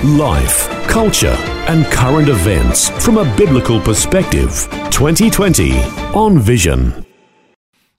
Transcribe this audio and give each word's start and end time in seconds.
Life, 0.00 0.68
culture, 0.88 1.36
and 1.68 1.84
current 1.86 2.28
events 2.28 2.88
from 3.04 3.18
a 3.18 3.36
biblical 3.36 3.80
perspective. 3.80 4.66
2020 4.90 5.78
on 6.12 6.40
Vision. 6.40 7.06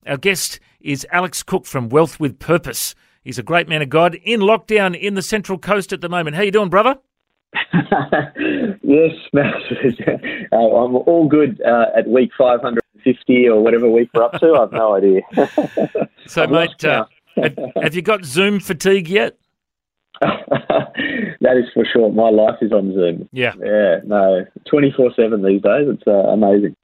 Our 0.06 0.18
guest 0.18 0.60
is 0.82 1.08
Alex 1.14 1.44
Cook 1.44 1.66
from 1.66 1.88
Wealth 1.88 2.20
with 2.20 2.40
Purpose. 2.40 2.94
He's 3.24 3.40
a 3.40 3.44
great 3.44 3.70
man 3.70 3.82
of 3.82 3.88
God 3.88 4.16
in 4.16 4.42
lockdown 4.42 5.00
in 5.00 5.14
the 5.14 5.22
Central 5.22 5.58
Coast 5.58 5.94
at 5.94 6.02
the 6.02 6.10
moment. 6.10 6.36
How 6.36 6.42
you 6.42 6.52
doing, 6.52 6.70
brother? 6.70 6.98
yes, 8.84 9.12
uh, 9.34 10.56
I'm 10.56 10.96
all 10.98 11.30
good 11.30 11.62
uh, 11.62 11.86
at 11.96 12.06
week 12.06 12.32
550 12.38 13.48
or 13.48 13.64
whatever 13.64 13.90
week 13.90 14.10
we're 14.14 14.24
up 14.24 14.34
to. 14.42 14.56
I've 14.56 14.74
no 14.74 14.96
idea. 14.96 15.22
so, 16.28 16.48
mate, 16.48 16.84
uh, 16.84 17.06
have, 17.38 17.58
have 17.82 17.96
you 17.96 18.02
got 18.02 18.26
Zoom 18.26 18.60
fatigue 18.60 19.08
yet? 19.08 19.38
that 20.22 21.58
is 21.58 21.66
for 21.74 21.86
sure. 21.92 22.12
My 22.12 22.30
life 22.30 22.58
is 22.62 22.72
on 22.72 22.94
Zoom. 22.94 23.30
Yeah. 23.32 23.54
Yeah, 23.60 24.00
no, 24.06 24.46
24 24.70 25.14
7 25.16 25.44
these 25.44 25.62
days. 25.62 25.88
It's 25.90 26.04
uh, 26.08 26.12
amazing. 26.12 26.76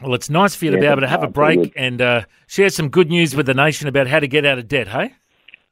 Well, 0.00 0.14
it's 0.14 0.30
nice 0.30 0.54
for 0.54 0.64
you 0.64 0.70
to 0.70 0.76
yeah, 0.76 0.82
be 0.82 0.86
able 0.86 1.00
to 1.00 1.08
have 1.08 1.24
a 1.24 1.28
break 1.28 1.72
and 1.74 2.00
uh, 2.00 2.24
share 2.46 2.68
some 2.68 2.88
good 2.88 3.08
news 3.08 3.34
with 3.34 3.46
the 3.46 3.54
nation 3.54 3.88
about 3.88 4.06
how 4.06 4.20
to 4.20 4.28
get 4.28 4.46
out 4.46 4.58
of 4.58 4.68
debt, 4.68 4.88
hey? 4.88 5.12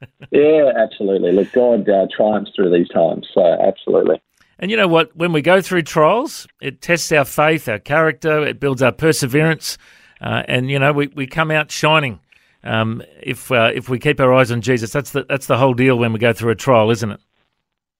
yeah, 0.31 0.71
absolutely. 0.77 1.31
Look, 1.31 1.51
God 1.53 1.87
uh, 1.89 2.07
triumphs 2.15 2.51
through 2.55 2.77
these 2.77 2.89
times, 2.89 3.25
so 3.33 3.41
absolutely. 3.41 4.21
And 4.59 4.69
you 4.69 4.77
know 4.77 4.87
what? 4.87 5.15
When 5.15 5.31
we 5.31 5.41
go 5.41 5.61
through 5.61 5.83
trials, 5.83 6.47
it 6.61 6.81
tests 6.81 7.11
our 7.11 7.25
faith, 7.25 7.69
our 7.69 7.79
character, 7.79 8.45
it 8.45 8.59
builds 8.59 8.81
our 8.81 8.91
perseverance, 8.91 9.77
uh, 10.19 10.43
and 10.47 10.69
you 10.69 10.79
know 10.79 10.91
we, 10.91 11.07
we 11.07 11.25
come 11.25 11.51
out 11.51 11.71
shining 11.71 12.19
um, 12.63 13.03
if 13.21 13.51
uh, 13.51 13.71
if 13.73 13.89
we 13.89 13.99
keep 13.99 14.19
our 14.19 14.33
eyes 14.33 14.51
on 14.51 14.61
Jesus. 14.61 14.91
That's 14.91 15.11
the 15.11 15.25
that's 15.27 15.47
the 15.47 15.57
whole 15.57 15.73
deal 15.73 15.97
when 15.97 16.13
we 16.13 16.19
go 16.19 16.33
through 16.33 16.51
a 16.51 16.55
trial, 16.55 16.91
isn't 16.91 17.11
it? 17.11 17.19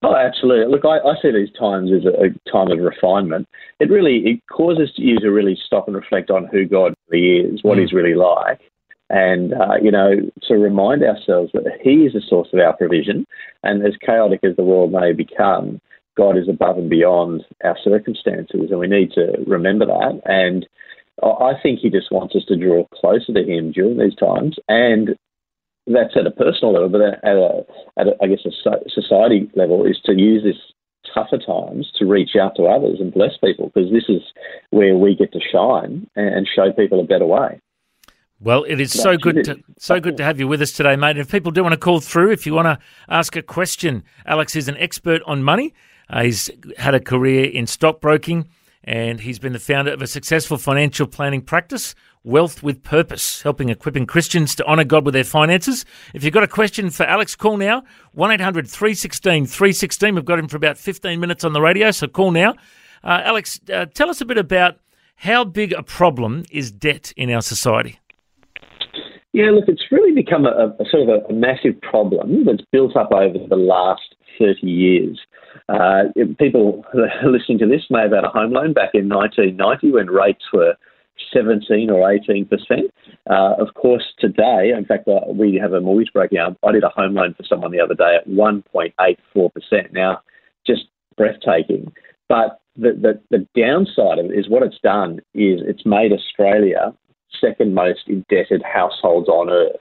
Oh, 0.03 0.15
absolutely. 0.15 0.71
Look, 0.71 0.85
I, 0.85 0.99
I 0.99 1.15
see 1.21 1.31
these 1.31 1.51
times 1.57 1.89
as 1.91 2.05
a, 2.05 2.25
a, 2.25 2.51
time 2.51 2.69
of 2.69 2.77
refinement. 2.79 3.47
It 3.79 3.89
really 3.89 4.17
it 4.25 4.45
causes 4.47 4.91
you 4.95 5.19
to 5.19 5.31
really 5.31 5.57
stop 5.65 5.87
and 5.87 5.95
reflect 5.95 6.29
on 6.29 6.45
who 6.45 6.65
God 6.65 6.93
really 7.09 7.39
is, 7.39 7.63
what 7.63 7.77
mm. 7.77 7.81
He's 7.81 7.93
really 7.93 8.13
like, 8.13 8.61
and 9.09 9.53
uh, 9.53 9.75
you 9.81 9.91
know 9.91 10.11
to 10.47 10.53
remind 10.55 11.03
ourselves 11.03 11.51
that 11.53 11.63
He 11.81 12.05
is 12.05 12.13
the 12.13 12.21
source 12.27 12.49
of 12.53 12.59
our 12.59 12.75
provision. 12.77 13.25
And 13.63 13.85
as 13.85 13.93
chaotic 14.05 14.41
as 14.43 14.55
the 14.55 14.63
world 14.63 14.91
may 14.91 15.13
become, 15.13 15.81
God 16.15 16.37
is 16.37 16.47
above 16.47 16.77
and 16.77 16.89
beyond 16.89 17.43
our 17.63 17.77
circumstances, 17.83 18.69
and 18.69 18.79
we 18.79 18.87
need 18.87 19.11
to 19.13 19.33
remember 19.47 19.85
that. 19.87 20.21
And 20.25 20.67
I 21.23 21.53
think 21.61 21.79
He 21.79 21.89
just 21.89 22.11
wants 22.11 22.35
us 22.35 22.45
to 22.47 22.55
draw 22.55 22.85
closer 22.93 23.33
to 23.33 23.43
Him 23.43 23.71
during 23.71 23.97
these 23.97 24.15
times, 24.15 24.57
and 24.67 25.15
that's 25.87 26.15
at 26.15 26.27
a 26.27 26.31
personal 26.31 26.73
level, 26.73 26.89
but 26.89 27.01
at 27.01 27.35
a, 27.35 27.65
at 27.97 28.07
a 28.07 28.17
I 28.21 28.27
guess 28.27 28.45
a 28.45 28.89
society 28.89 29.49
level 29.55 29.85
is 29.85 29.99
to 30.05 30.13
use 30.13 30.43
this 30.43 30.57
tougher 31.13 31.37
times 31.37 31.91
to 31.97 32.05
reach 32.05 32.31
out 32.39 32.55
to 32.55 32.63
others 32.63 32.99
and 32.99 33.13
bless 33.13 33.37
people 33.43 33.71
because 33.73 33.91
this 33.91 34.03
is 34.09 34.21
where 34.71 34.95
we 34.95 35.15
get 35.15 35.31
to 35.33 35.39
shine 35.51 36.07
and 36.15 36.47
show 36.53 36.71
people 36.71 36.99
a 36.99 37.03
better 37.03 37.25
way. 37.25 37.59
Well, 38.39 38.65
it 38.65 38.79
is 38.79 38.91
so 38.91 39.17
good 39.17 39.43
to 39.45 39.63
so 39.79 39.99
good 39.99 40.17
to 40.17 40.23
have 40.23 40.39
you 40.39 40.47
with 40.47 40.61
us 40.61 40.71
today, 40.71 40.95
mate. 40.95 41.17
If 41.17 41.31
people 41.31 41.51
do 41.51 41.63
want 41.63 41.73
to 41.73 41.79
call 41.79 41.99
through, 41.99 42.31
if 42.31 42.45
you 42.45 42.53
want 42.53 42.67
to 42.67 42.77
ask 43.09 43.35
a 43.35 43.41
question, 43.41 44.03
Alex 44.27 44.55
is 44.55 44.67
an 44.67 44.77
expert 44.77 45.23
on 45.25 45.41
money. 45.41 45.73
Uh, 46.07 46.23
he's 46.23 46.51
had 46.77 46.93
a 46.93 46.99
career 46.99 47.45
in 47.45 47.65
stockbroking, 47.65 48.47
and 48.87 49.19
he's 49.19 49.37
been 49.37 49.51
the 49.51 49.59
founder 49.59 49.91
of 49.91 50.01
a 50.01 50.07
successful 50.07 50.57
financial 50.57 51.05
planning 51.05 51.41
practice 51.41 51.93
Wealth 52.23 52.63
with 52.63 52.83
Purpose, 52.83 53.41
helping 53.41 53.69
equipping 53.69 54.05
Christians 54.05 54.55
to 54.55 54.65
honour 54.65 54.85
God 54.85 55.05
with 55.05 55.13
their 55.13 55.23
finances. 55.23 55.85
If 56.13 56.23
you've 56.23 56.33
got 56.33 56.43
a 56.43 56.47
question 56.47 56.89
for 56.89 57.03
Alex, 57.03 57.35
call 57.35 57.57
now 57.57 57.83
1 58.13 58.31
800 58.31 58.67
316 58.67 59.45
316. 59.45 60.15
We've 60.15 60.25
got 60.25 60.39
him 60.39 60.47
for 60.47 60.57
about 60.57 60.77
15 60.77 61.19
minutes 61.19 61.43
on 61.43 61.53
the 61.53 61.61
radio, 61.61 61.91
so 61.91 62.07
call 62.07 62.31
now. 62.31 62.55
Uh, 63.03 63.21
Alex, 63.23 63.59
uh, 63.71 63.85
tell 63.93 64.09
us 64.09 64.19
a 64.21 64.25
bit 64.25 64.37
about 64.37 64.79
how 65.15 65.43
big 65.43 65.73
a 65.73 65.83
problem 65.83 66.43
is 66.49 66.71
debt 66.71 67.13
in 67.17 67.31
our 67.31 67.41
society? 67.41 67.99
Yeah, 69.33 69.51
look, 69.51 69.65
it's 69.67 69.83
really 69.91 70.13
become 70.13 70.45
a, 70.45 70.75
a 70.79 70.85
sort 70.89 71.03
of 71.03 71.09
a, 71.09 71.27
a, 71.27 71.33
massive 71.33 71.79
problem 71.81 72.45
that's 72.45 72.63
built 72.71 72.95
up 72.95 73.11
over 73.11 73.37
the 73.47 73.55
last 73.55 74.15
30 74.39 74.65
years. 74.65 75.19
Uh, 75.69 76.03
people 76.39 76.85
listening 77.25 77.59
to 77.59 77.67
this 77.67 77.83
may 77.89 78.01
have 78.01 78.11
had 78.11 78.23
a 78.23 78.29
home 78.29 78.51
loan 78.51 78.73
back 78.73 78.91
in 78.93 79.09
1990 79.09 79.91
when 79.91 80.07
rates 80.07 80.43
were 80.53 80.75
17 81.33 81.89
or 81.89 82.11
18 82.11 82.45
percent. 82.45 82.93
Uh, 83.29 83.55
of 83.59 83.73
course, 83.73 84.03
today, 84.19 84.71
in 84.75 84.85
fact, 84.85 85.07
uh, 85.07 85.19
we 85.31 85.59
have 85.61 85.73
a 85.73 85.81
mortgage 85.81 86.13
breakdown. 86.13 86.55
I 86.65 86.71
did 86.71 86.83
a 86.83 86.89
home 86.89 87.15
loan 87.15 87.33
for 87.35 87.43
someone 87.43 87.71
the 87.71 87.81
other 87.81 87.95
day 87.95 88.17
at 88.21 88.27
1.84 88.29 89.53
percent. 89.53 89.93
Now, 89.93 90.21
just 90.65 90.83
breathtaking. 91.17 91.91
But 92.29 92.59
the, 92.75 92.91
the, 92.91 93.21
the 93.31 93.47
downside 93.59 94.19
of 94.19 94.31
it 94.31 94.37
is 94.37 94.49
what 94.49 94.63
it's 94.63 94.79
done 94.83 95.19
is 95.33 95.61
it's 95.65 95.85
made 95.85 96.11
Australia 96.11 96.93
second 97.41 97.73
most 97.73 98.01
indebted 98.07 98.63
households 98.63 99.27
on 99.27 99.49
earth. 99.49 99.75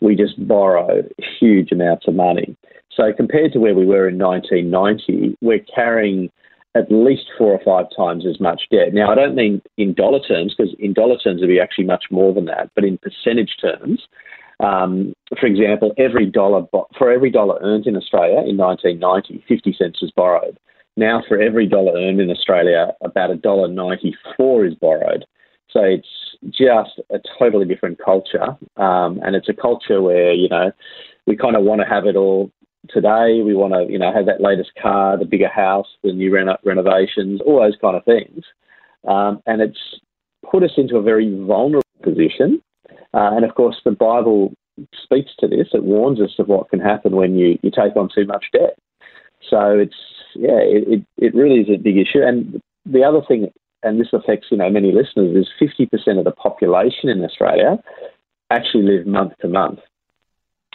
We 0.00 0.16
just 0.16 0.46
borrow 0.46 1.02
huge 1.40 1.72
amounts 1.72 2.06
of 2.06 2.14
money. 2.14 2.56
So 2.96 3.12
compared 3.12 3.52
to 3.52 3.58
where 3.58 3.74
we 3.74 3.86
were 3.86 4.08
in 4.08 4.18
1990, 4.18 5.36
we're 5.40 5.64
carrying 5.74 6.30
at 6.76 6.90
least 6.90 7.26
four 7.38 7.52
or 7.52 7.60
five 7.64 7.86
times 7.96 8.24
as 8.26 8.40
much 8.40 8.62
debt. 8.70 8.92
Now, 8.92 9.10
I 9.10 9.14
don't 9.14 9.34
mean 9.34 9.62
in 9.76 9.94
dollar 9.94 10.20
terms, 10.20 10.54
because 10.56 10.74
in 10.78 10.92
dollar 10.92 11.16
terms 11.18 11.38
it'd 11.38 11.48
be 11.48 11.60
actually 11.60 11.84
much 11.84 12.04
more 12.10 12.32
than 12.32 12.46
that, 12.46 12.70
but 12.74 12.84
in 12.84 12.98
percentage 12.98 13.56
terms, 13.60 14.08
um, 14.60 15.14
for 15.38 15.46
example, 15.46 15.92
every 15.98 16.26
dollar 16.26 16.64
for 16.96 17.10
every 17.10 17.30
dollar 17.30 17.58
earned 17.62 17.86
in 17.86 17.96
Australia 17.96 18.38
in 18.48 18.56
1990, 18.56 19.44
50 19.48 19.76
cents 19.76 20.00
was 20.00 20.12
borrowed. 20.12 20.58
Now, 20.96 21.22
for 21.26 21.40
every 21.40 21.66
dollar 21.66 21.92
earned 21.96 22.20
in 22.20 22.30
Australia, 22.30 22.92
about 23.02 23.30
a 23.30 23.36
dollar 23.36 23.68
94 23.68 24.66
is 24.66 24.74
borrowed. 24.74 25.24
So 25.70 25.80
it's 25.82 26.06
just 26.50 27.00
a 27.10 27.18
totally 27.36 27.66
different 27.66 27.98
culture, 28.04 28.56
um, 28.76 29.20
and 29.24 29.34
it's 29.34 29.48
a 29.48 29.54
culture 29.54 30.00
where 30.00 30.32
you 30.32 30.48
know 30.48 30.70
we 31.26 31.36
kind 31.36 31.56
of 31.56 31.64
want 31.64 31.80
to 31.80 31.86
have 31.86 32.06
it 32.06 32.16
all 32.16 32.50
today. 32.88 33.42
We 33.44 33.54
want 33.54 33.72
to, 33.74 33.90
you 33.90 33.98
know, 33.98 34.12
have 34.12 34.26
that 34.26 34.40
latest 34.40 34.70
car, 34.80 35.18
the 35.18 35.24
bigger 35.24 35.48
house, 35.48 35.86
the 36.02 36.12
new 36.12 36.32
reno- 36.32 36.58
renovations, 36.64 37.40
all 37.44 37.60
those 37.60 37.76
kind 37.80 37.96
of 37.96 38.04
things. 38.04 38.44
Um, 39.06 39.42
and 39.46 39.60
it's 39.60 40.00
put 40.50 40.62
us 40.62 40.72
into 40.76 40.96
a 40.96 41.02
very 41.02 41.28
vulnerable 41.46 41.82
position. 42.02 42.62
Uh, 43.12 43.30
and 43.36 43.44
of 43.44 43.54
course, 43.54 43.76
the 43.84 43.90
Bible 43.90 44.52
speaks 45.02 45.30
to 45.38 45.48
this. 45.48 45.68
It 45.72 45.84
warns 45.84 46.20
us 46.20 46.32
of 46.38 46.48
what 46.48 46.70
can 46.70 46.80
happen 46.80 47.16
when 47.16 47.36
you, 47.36 47.58
you 47.62 47.70
take 47.70 47.96
on 47.96 48.08
too 48.14 48.26
much 48.26 48.46
debt. 48.52 48.76
So 49.48 49.78
it's, 49.78 49.94
yeah, 50.34 50.58
it, 50.58 51.04
it, 51.18 51.34
really 51.34 51.60
is 51.60 51.68
a 51.68 51.82
big 51.82 51.96
issue. 51.96 52.22
And 52.22 52.60
the 52.86 53.04
other 53.04 53.20
thing, 53.26 53.52
and 53.82 54.00
this 54.00 54.08
affects, 54.12 54.48
you 54.50 54.56
know, 54.56 54.70
many 54.70 54.92
listeners, 54.92 55.36
is 55.36 55.48
50% 55.60 56.18
of 56.18 56.24
the 56.24 56.32
population 56.32 57.08
in 57.08 57.22
Australia 57.22 57.78
actually 58.50 58.84
live 58.84 59.06
month 59.06 59.32
to 59.40 59.48
month. 59.48 59.80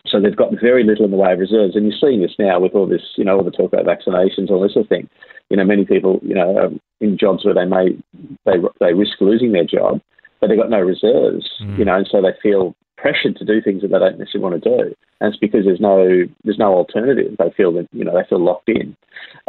So 0.07 0.19
they've 0.19 0.35
got 0.35 0.59
very 0.61 0.83
little 0.83 1.05
in 1.05 1.11
the 1.11 1.17
way 1.17 1.33
of 1.33 1.39
reserves, 1.39 1.75
and 1.75 1.85
you're 1.85 1.99
seeing 1.99 2.21
this 2.21 2.35
now 2.39 2.59
with 2.59 2.73
all 2.73 2.87
this, 2.87 3.01
you 3.17 3.23
know, 3.23 3.37
all 3.37 3.43
the 3.43 3.51
talk 3.51 3.73
about 3.73 3.85
vaccinations, 3.85 4.49
all 4.49 4.61
this 4.61 4.73
sort 4.73 4.85
of 4.85 4.89
thing. 4.89 5.09
You 5.49 5.57
know, 5.57 5.65
many 5.65 5.85
people, 5.85 6.19
you 6.23 6.35
know, 6.35 6.57
are 6.57 6.69
in 7.01 7.17
jobs 7.17 7.45
where 7.45 7.53
they 7.53 7.65
may 7.65 7.97
they 8.45 8.57
they 8.79 8.93
risk 8.93 9.19
losing 9.19 9.51
their 9.51 9.65
job, 9.65 10.01
but 10.39 10.47
they've 10.47 10.57
got 10.57 10.69
no 10.69 10.79
reserves, 10.79 11.49
mm. 11.61 11.77
you 11.77 11.85
know, 11.85 11.95
and 11.95 12.07
so 12.09 12.21
they 12.21 12.33
feel 12.41 12.75
pressured 12.97 13.35
to 13.37 13.45
do 13.45 13.61
things 13.61 13.81
that 13.81 13.89
they 13.89 13.99
don't 13.99 14.19
necessarily 14.19 14.49
want 14.49 14.63
to 14.63 14.69
do, 14.69 14.95
and 15.21 15.33
it's 15.33 15.39
because 15.39 15.65
there's 15.65 15.81
no 15.81 16.23
there's 16.43 16.59
no 16.59 16.73
alternative. 16.73 17.35
They 17.37 17.51
feel 17.55 17.73
that 17.73 17.87
you 17.91 18.03
know 18.03 18.13
they 18.13 18.27
feel 18.27 18.43
locked 18.43 18.69
in, 18.69 18.95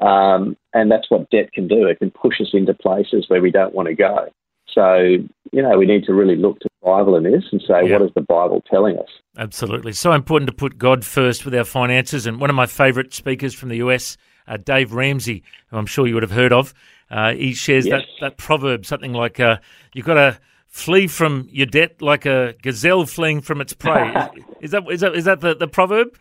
um, 0.03 0.57
and 0.75 0.91
that's 0.91 1.11
what 1.11 1.31
debt 1.31 1.53
can 1.53 1.69
do. 1.69 1.87
It 1.87 1.99
can 1.99 2.11
push 2.11 2.41
us 2.41 2.51
into 2.53 2.75
places 2.75 3.27
where 3.29 3.43
we 3.43 3.51
don't 3.51 3.75
want 3.75 3.89
to 3.89 3.95
go. 3.95 4.29
So, 4.75 4.99
you 5.53 5.63
know, 5.63 5.77
we 5.79 5.87
need 5.87 6.05
to 6.05 6.15
really 6.15 6.37
look 6.37 6.61
to 6.61 6.70
Bible 6.83 7.17
in 7.17 7.25
this 7.25 7.45
and 7.53 7.61
say, 7.61 7.87
yeah. 7.87 7.93
what 7.93 8.03
is 8.03 8.11
the 8.15 8.23
Bible 8.23 8.63
telling 8.71 8.99
us? 8.99 9.09
Absolutely. 9.37 9.93
So 9.93 10.13
important 10.13 10.51
to 10.51 10.57
put 10.57 10.79
God 10.79 11.05
first 11.05 11.45
with 11.45 11.55
our 11.55 11.65
finances. 11.65 12.27
And 12.27 12.41
one 12.41 12.51
of 12.51 12.57
my 12.57 12.67
favourite 12.67 13.13
speakers 13.13 13.55
from 13.55 13.69
the 13.69 13.77
US, 13.77 14.17
uh, 14.47 14.57
Dave 14.57 14.93
Ramsey, 14.93 15.43
who 15.69 15.77
I'm 15.77 15.87
sure 15.87 16.07
you 16.07 16.15
would 16.15 16.23
have 16.23 16.33
heard 16.33 16.53
of, 16.53 16.75
uh, 17.11 17.33
he 17.33 17.53
shares 17.53 17.87
yes. 17.87 18.03
that, 18.03 18.07
that 18.21 18.37
proverb, 18.37 18.87
something 18.87 19.13
like, 19.13 19.41
uh, 19.41 19.59
you've 19.95 20.07
got 20.07 20.15
to 20.15 20.39
flee 20.67 21.07
from 21.07 21.49
your 21.51 21.67
debt 21.67 22.01
like 22.01 22.25
a 22.27 22.55
gazelle 22.63 23.05
fleeing 23.05 23.41
from 23.41 23.61
its 23.61 23.73
prey. 23.73 24.09
is, 24.61 24.67
is, 24.67 24.71
that, 24.71 24.91
is 24.91 25.01
that, 25.01 25.15
is 25.15 25.25
that 25.25 25.41
the, 25.41 25.55
the 25.55 25.69
proverb? 25.69 26.17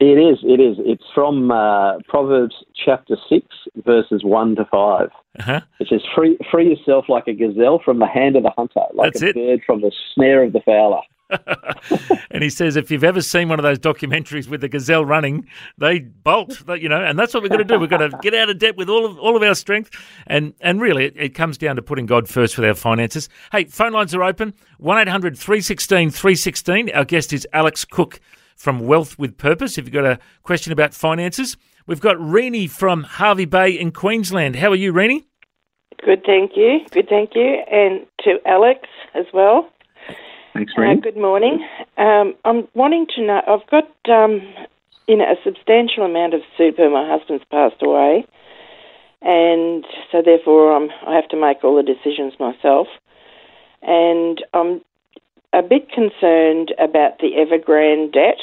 It 0.00 0.18
is. 0.18 0.38
It 0.42 0.60
is. 0.60 0.76
It's 0.80 1.03
from 1.14 1.50
uh, 1.50 1.98
Proverbs 2.08 2.54
chapter 2.84 3.16
6, 3.28 3.46
verses 3.84 4.24
1 4.24 4.56
to 4.56 4.64
5. 4.64 5.08
Uh-huh. 5.38 5.60
It 5.80 5.88
says, 5.88 6.02
free, 6.14 6.36
free 6.50 6.68
yourself 6.68 7.06
like 7.08 7.26
a 7.28 7.32
gazelle 7.32 7.80
from 7.84 7.98
the 7.98 8.06
hand 8.06 8.36
of 8.36 8.42
the 8.42 8.50
hunter, 8.56 8.80
like 8.92 9.12
That's 9.12 9.22
a 9.22 9.28
it. 9.28 9.34
bird 9.34 9.60
from 9.66 9.80
the 9.80 9.92
snare 10.14 10.42
of 10.42 10.52
the 10.52 10.60
fowler. 10.60 11.00
and 12.30 12.42
he 12.42 12.50
says, 12.50 12.76
if 12.76 12.90
you've 12.90 13.04
ever 13.04 13.20
seen 13.20 13.48
one 13.48 13.58
of 13.58 13.62
those 13.62 13.78
documentaries 13.78 14.48
with 14.48 14.60
the 14.60 14.68
gazelle 14.68 15.04
running, 15.04 15.46
they 15.78 16.00
bolt, 16.00 16.62
you 16.78 16.88
know, 16.88 17.02
and 17.02 17.18
that's 17.18 17.32
what 17.34 17.42
we've 17.42 17.50
got 17.50 17.58
to 17.58 17.64
do. 17.64 17.78
We've 17.78 17.90
got 17.90 17.98
to 17.98 18.10
get 18.22 18.34
out 18.34 18.50
of 18.50 18.58
debt 18.58 18.76
with 18.76 18.88
all 18.88 19.06
of 19.06 19.18
all 19.18 19.36
of 19.36 19.42
our 19.42 19.54
strength, 19.54 19.90
and 20.26 20.54
and 20.60 20.80
really, 20.80 21.06
it, 21.06 21.14
it 21.16 21.28
comes 21.30 21.58
down 21.58 21.76
to 21.76 21.82
putting 21.82 22.06
God 22.06 22.28
first 22.28 22.58
with 22.58 22.66
our 22.66 22.74
finances. 22.74 23.28
Hey, 23.52 23.64
phone 23.64 23.92
lines 23.92 24.14
are 24.14 24.22
open: 24.22 24.54
1 24.78 24.98
800 25.08 25.38
316 25.38 26.10
316. 26.10 26.90
Our 26.90 27.04
guest 27.04 27.32
is 27.32 27.48
Alex 27.52 27.84
Cook 27.84 28.20
from 28.56 28.80
Wealth 28.80 29.18
with 29.18 29.36
Purpose. 29.36 29.78
If 29.78 29.84
you've 29.84 29.94
got 29.94 30.04
a 30.04 30.18
question 30.42 30.72
about 30.72 30.94
finances, 30.94 31.56
we've 31.86 32.00
got 32.00 32.20
Renee 32.20 32.66
from 32.66 33.04
Hervey 33.04 33.44
Bay 33.44 33.70
in 33.70 33.92
Queensland. 33.92 34.56
How 34.56 34.70
are 34.70 34.76
you, 34.76 34.92
Renee? 34.92 35.24
Good, 36.04 36.22
thank 36.24 36.52
you. 36.56 36.80
Good, 36.90 37.08
thank 37.08 37.30
you, 37.34 37.62
and 37.70 38.06
to 38.24 38.38
Alex 38.46 38.80
as 39.14 39.26
well. 39.32 39.68
Thanks, 40.52 40.72
Uh, 40.76 40.94
good 41.02 41.16
morning. 41.16 41.66
Um, 41.96 42.34
I'm 42.44 42.68
wanting 42.74 43.06
to 43.16 43.22
know. 43.26 43.40
I've 43.46 43.66
got 43.70 43.88
um, 44.08 44.40
you 45.08 45.16
know 45.16 45.24
a 45.24 45.36
substantial 45.42 46.04
amount 46.04 46.34
of 46.34 46.42
super. 46.56 46.88
My 46.90 47.08
husband's 47.08 47.44
passed 47.50 47.82
away, 47.82 48.24
and 49.22 49.84
so 50.12 50.22
therefore 50.24 50.76
um, 50.76 50.90
I 51.06 51.14
have 51.16 51.28
to 51.28 51.36
make 51.36 51.64
all 51.64 51.76
the 51.76 51.82
decisions 51.82 52.34
myself. 52.38 52.86
And 53.82 54.44
I'm 54.54 54.80
a 55.54 55.62
bit 55.62 55.88
concerned 55.90 56.74
about 56.78 57.18
the 57.20 57.30
Evergrande 57.38 58.12
debt. 58.12 58.38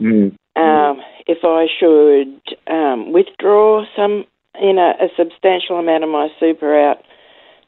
Mm. 0.00 0.34
Um, 0.56 1.02
if 1.26 1.38
I 1.44 1.66
should 1.78 2.40
um, 2.72 3.12
withdraw 3.12 3.84
some, 3.94 4.24
you 4.60 4.72
know, 4.72 4.92
a 5.00 5.08
substantial 5.16 5.76
amount 5.78 6.04
of 6.04 6.10
my 6.10 6.28
super 6.40 6.74
out 6.78 6.98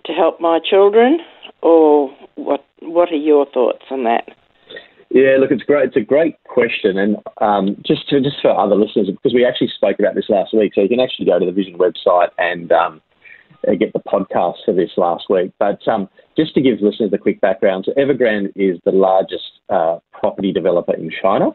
to 0.06 0.12
help 0.12 0.40
my 0.40 0.58
children, 0.58 1.18
or 1.62 2.08
what? 2.36 2.64
What 2.80 3.12
are 3.12 3.16
your 3.16 3.44
thoughts 3.44 3.84
on 3.90 4.04
that? 4.04 4.24
Yeah, 5.10 5.36
look, 5.38 5.50
it's 5.50 5.62
great. 5.62 5.88
It's 5.88 5.96
a 5.96 6.00
great 6.00 6.36
question, 6.44 6.96
and 6.96 7.16
um, 7.40 7.76
just 7.84 8.08
to, 8.08 8.20
just 8.20 8.36
for 8.40 8.58
other 8.58 8.76
listeners, 8.76 9.10
because 9.10 9.34
we 9.34 9.44
actually 9.44 9.68
spoke 9.74 9.98
about 9.98 10.14
this 10.14 10.30
last 10.30 10.54
week, 10.54 10.72
so 10.74 10.80
you 10.80 10.88
can 10.88 11.00
actually 11.00 11.26
go 11.26 11.38
to 11.38 11.44
the 11.44 11.52
Vision 11.52 11.76
website 11.76 12.30
and 12.38 12.72
um, 12.72 13.02
get 13.76 13.92
the 13.92 14.00
podcast 14.00 14.56
for 14.64 14.72
this 14.74 14.90
last 14.96 15.24
week. 15.30 15.52
But 15.58 15.86
um, 15.88 16.08
just 16.36 16.54
to 16.54 16.60
give 16.60 16.80
listeners 16.80 17.10
a 17.12 17.18
quick 17.18 17.40
background, 17.40 17.86
so 17.86 17.92
Evergrande 17.94 18.52
is 18.56 18.78
the 18.84 18.92
largest 18.92 19.60
uh, 19.68 19.98
property 20.12 20.52
developer 20.52 20.94
in 20.94 21.10
China. 21.22 21.50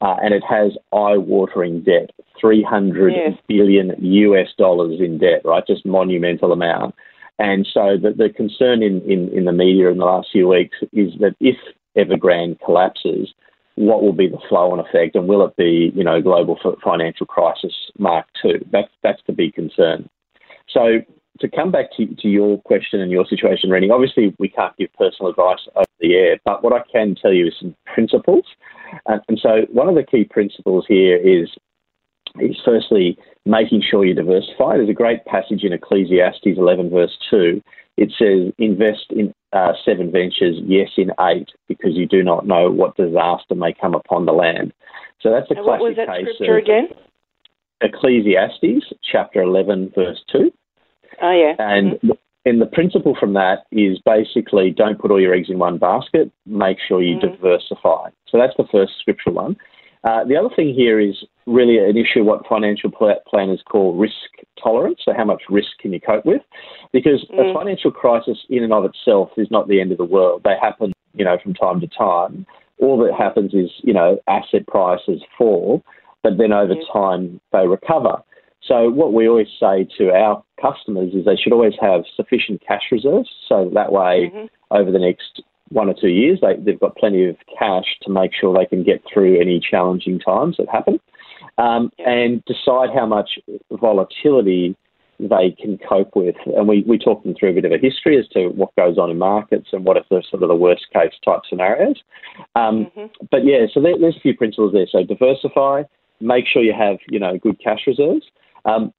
Uh, 0.00 0.14
and 0.22 0.32
it 0.32 0.44
has 0.48 0.70
eye-watering 0.92 1.82
debt, 1.82 2.10
three 2.40 2.62
hundred 2.62 3.12
yes. 3.14 3.36
billion 3.48 3.92
US 3.98 4.46
dollars 4.56 5.00
in 5.00 5.18
debt, 5.18 5.40
right? 5.44 5.66
Just 5.66 5.84
monumental 5.84 6.52
amount. 6.52 6.94
And 7.40 7.66
so 7.74 7.96
the, 8.00 8.12
the 8.12 8.28
concern 8.28 8.82
in, 8.82 9.02
in, 9.10 9.28
in 9.36 9.44
the 9.44 9.52
media 9.52 9.90
in 9.90 9.98
the 9.98 10.04
last 10.04 10.28
few 10.30 10.46
weeks 10.46 10.76
is 10.92 11.12
that 11.18 11.34
if 11.40 11.56
Evergrande 11.96 12.60
collapses, 12.64 13.34
what 13.74 14.02
will 14.02 14.12
be 14.12 14.28
the 14.28 14.38
flow-on 14.48 14.78
effect, 14.78 15.16
and 15.16 15.28
will 15.28 15.44
it 15.44 15.56
be, 15.56 15.92
you 15.94 16.04
know, 16.04 16.20
global 16.20 16.58
financial 16.82 17.26
crisis 17.26 17.74
Mark 17.98 18.26
two? 18.40 18.64
That's 18.70 18.92
that's 19.02 19.22
the 19.26 19.32
big 19.32 19.54
concern. 19.54 20.08
So 20.68 21.00
to 21.40 21.48
come 21.48 21.70
back 21.70 21.86
to, 21.96 22.06
to 22.06 22.28
your 22.28 22.60
question 22.62 23.00
and 23.00 23.10
your 23.10 23.26
situation, 23.26 23.70
Rennie, 23.70 23.90
obviously 23.90 24.34
we 24.38 24.48
can't 24.48 24.76
give 24.76 24.92
personal 24.94 25.30
advice 25.30 25.60
over 25.76 25.86
the 26.00 26.14
air, 26.14 26.38
but 26.44 26.62
what 26.62 26.72
I 26.72 26.82
can 26.90 27.14
tell 27.14 27.32
you 27.32 27.48
is 27.48 27.54
some 27.60 27.74
principles. 27.92 28.44
And, 29.06 29.20
and 29.28 29.38
so 29.40 29.66
one 29.70 29.88
of 29.88 29.94
the 29.94 30.02
key 30.02 30.24
principles 30.24 30.84
here 30.88 31.16
is 31.16 31.48
is 32.40 32.56
firstly 32.64 33.18
making 33.46 33.82
sure 33.82 34.04
you 34.04 34.14
diversify. 34.14 34.76
There's 34.76 34.90
a 34.90 34.94
great 34.94 35.24
passage 35.24 35.64
in 35.64 35.72
Ecclesiastes 35.72 36.44
11, 36.44 36.90
verse 36.90 37.16
2. 37.30 37.62
It 37.96 38.12
says, 38.18 38.52
invest 38.58 39.06
in 39.10 39.32
uh, 39.52 39.72
seven 39.84 40.12
ventures, 40.12 40.56
yes, 40.64 40.90
in 40.96 41.10
eight, 41.20 41.48
because 41.66 41.94
you 41.94 42.06
do 42.06 42.22
not 42.22 42.46
know 42.46 42.70
what 42.70 42.96
disaster 42.96 43.54
may 43.54 43.72
come 43.72 43.94
upon 43.94 44.26
the 44.26 44.32
land. 44.32 44.72
So 45.20 45.30
that's 45.30 45.50
a 45.50 45.54
classic 45.54 45.66
what 45.66 45.80
was 45.80 45.96
that 45.96 46.08
case 46.08 46.26
scripture 46.34 46.58
of 46.58 46.64
again? 46.64 46.88
Ecclesiastes 47.80 48.92
chapter 49.02 49.42
11, 49.42 49.92
verse 49.94 50.22
2. 50.30 50.52
Oh, 51.22 51.30
yeah. 51.32 51.54
And 51.58 51.92
mm-hmm. 51.92 52.10
and 52.44 52.60
the 52.60 52.66
principle 52.66 53.16
from 53.18 53.34
that 53.34 53.66
is 53.72 53.98
basically 54.04 54.70
don't 54.70 54.98
put 54.98 55.10
all 55.10 55.20
your 55.20 55.34
eggs 55.34 55.50
in 55.50 55.58
one 55.58 55.78
basket. 55.78 56.30
Make 56.46 56.78
sure 56.86 57.02
you 57.02 57.16
Mm-hmm. 57.16 57.42
diversify. 57.42 58.10
So 58.28 58.38
that's 58.38 58.56
the 58.56 58.66
first 58.70 58.92
scriptural 59.00 59.34
one. 59.36 59.56
Uh, 60.04 60.24
the 60.24 60.36
other 60.36 60.48
thing 60.54 60.72
here 60.72 61.00
is 61.00 61.16
really 61.46 61.76
an 61.78 61.96
issue 61.96 62.22
what 62.22 62.46
financial 62.46 62.90
pl- 62.90 63.20
planners 63.28 63.60
call 63.68 63.94
risk 63.96 64.14
tolerance. 64.62 65.00
So 65.04 65.12
how 65.16 65.24
much 65.24 65.42
risk 65.50 65.70
can 65.80 65.92
you 65.92 66.00
cope 66.00 66.24
with? 66.24 66.42
Because 66.92 67.24
Mm. 67.32 67.50
a 67.50 67.54
financial 67.54 67.90
crisis 67.90 68.38
in 68.48 68.62
and 68.62 68.72
of 68.72 68.84
itself 68.84 69.30
is 69.36 69.50
not 69.50 69.66
the 69.66 69.80
end 69.80 69.90
of 69.90 69.98
the 69.98 70.04
world. 70.04 70.42
They 70.44 70.56
happen, 70.60 70.92
you 71.14 71.24
know, 71.24 71.36
from 71.42 71.52
time 71.54 71.80
to 71.80 71.88
time. 71.88 72.46
All 72.80 72.96
that 72.98 73.12
happens 73.14 73.52
is, 73.54 73.70
you 73.82 73.92
know, 73.92 74.18
asset 74.28 74.66
prices 74.68 75.20
fall, 75.36 75.82
but 76.22 76.38
then 76.38 76.52
over 76.52 76.74
Yes. 76.74 76.84
time 76.92 77.40
they 77.52 77.66
recover. 77.66 78.22
So 78.62 78.90
what 78.90 79.12
we 79.12 79.28
always 79.28 79.48
say 79.60 79.86
to 79.98 80.10
our 80.12 80.42
customers 80.60 81.14
is 81.14 81.24
they 81.24 81.36
should 81.36 81.52
always 81.52 81.74
have 81.80 82.02
sufficient 82.16 82.60
cash 82.66 82.82
reserves. 82.90 83.30
So 83.48 83.70
that 83.74 83.92
way, 83.92 84.30
Mhm. 84.34 84.48
over 84.70 84.90
the 84.90 84.98
next 84.98 85.42
one 85.70 85.88
or 85.88 85.94
two 85.94 86.08
years, 86.08 86.40
they, 86.40 86.54
they've 86.56 86.80
got 86.80 86.96
plenty 86.96 87.24
of 87.24 87.36
cash 87.58 87.98
to 88.02 88.10
make 88.10 88.32
sure 88.34 88.56
they 88.56 88.66
can 88.66 88.82
get 88.82 89.02
through 89.06 89.38
any 89.40 89.60
challenging 89.60 90.18
times 90.18 90.56
that 90.56 90.68
happen, 90.68 90.98
um, 91.58 91.92
Yeah. 91.98 92.10
and 92.10 92.44
decide 92.46 92.90
how 92.90 93.06
much 93.06 93.38
volatility 93.70 94.74
they 95.20 95.50
can 95.50 95.78
cope 95.78 96.14
with. 96.14 96.36
And 96.46 96.68
we, 96.68 96.82
we 96.86 96.96
talk 96.96 97.22
them 97.24 97.34
through 97.34 97.50
a 97.50 97.52
bit 97.54 97.64
of 97.64 97.72
a 97.72 97.78
history 97.78 98.16
as 98.18 98.28
to 98.28 98.48
what 98.50 98.74
goes 98.76 98.98
on 98.98 99.10
in 99.10 99.18
markets 99.18 99.68
and 99.72 99.84
what 99.84 99.96
are 99.96 100.04
the 100.10 100.22
sort 100.30 100.42
of 100.42 100.48
the 100.48 100.54
worst 100.54 100.86
case 100.92 101.12
type 101.24 101.40
scenarios. 101.48 102.02
Um, 102.54 102.86
Mhm. 102.96 103.10
But 103.30 103.44
yeah, 103.44 103.66
so 103.72 103.80
there, 103.80 103.98
there's 103.98 104.16
a 104.16 104.20
few 104.20 104.34
principles 104.36 104.72
there. 104.72 104.86
So 104.86 105.02
diversify, 105.02 105.82
make 106.20 106.46
sure 106.46 106.62
you 106.62 106.72
have 106.72 106.98
you 107.10 107.18
know 107.18 107.36
good 107.38 107.58
cash 107.60 107.86
reserves. 107.86 108.26
Um, 108.68 108.92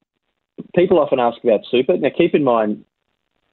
people 0.75 0.99
often 0.99 1.19
ask 1.19 1.43
about 1.43 1.61
super. 1.69 1.97
Now 1.97 2.09
keep 2.15 2.33
in 2.33 2.43
mind 2.43 2.83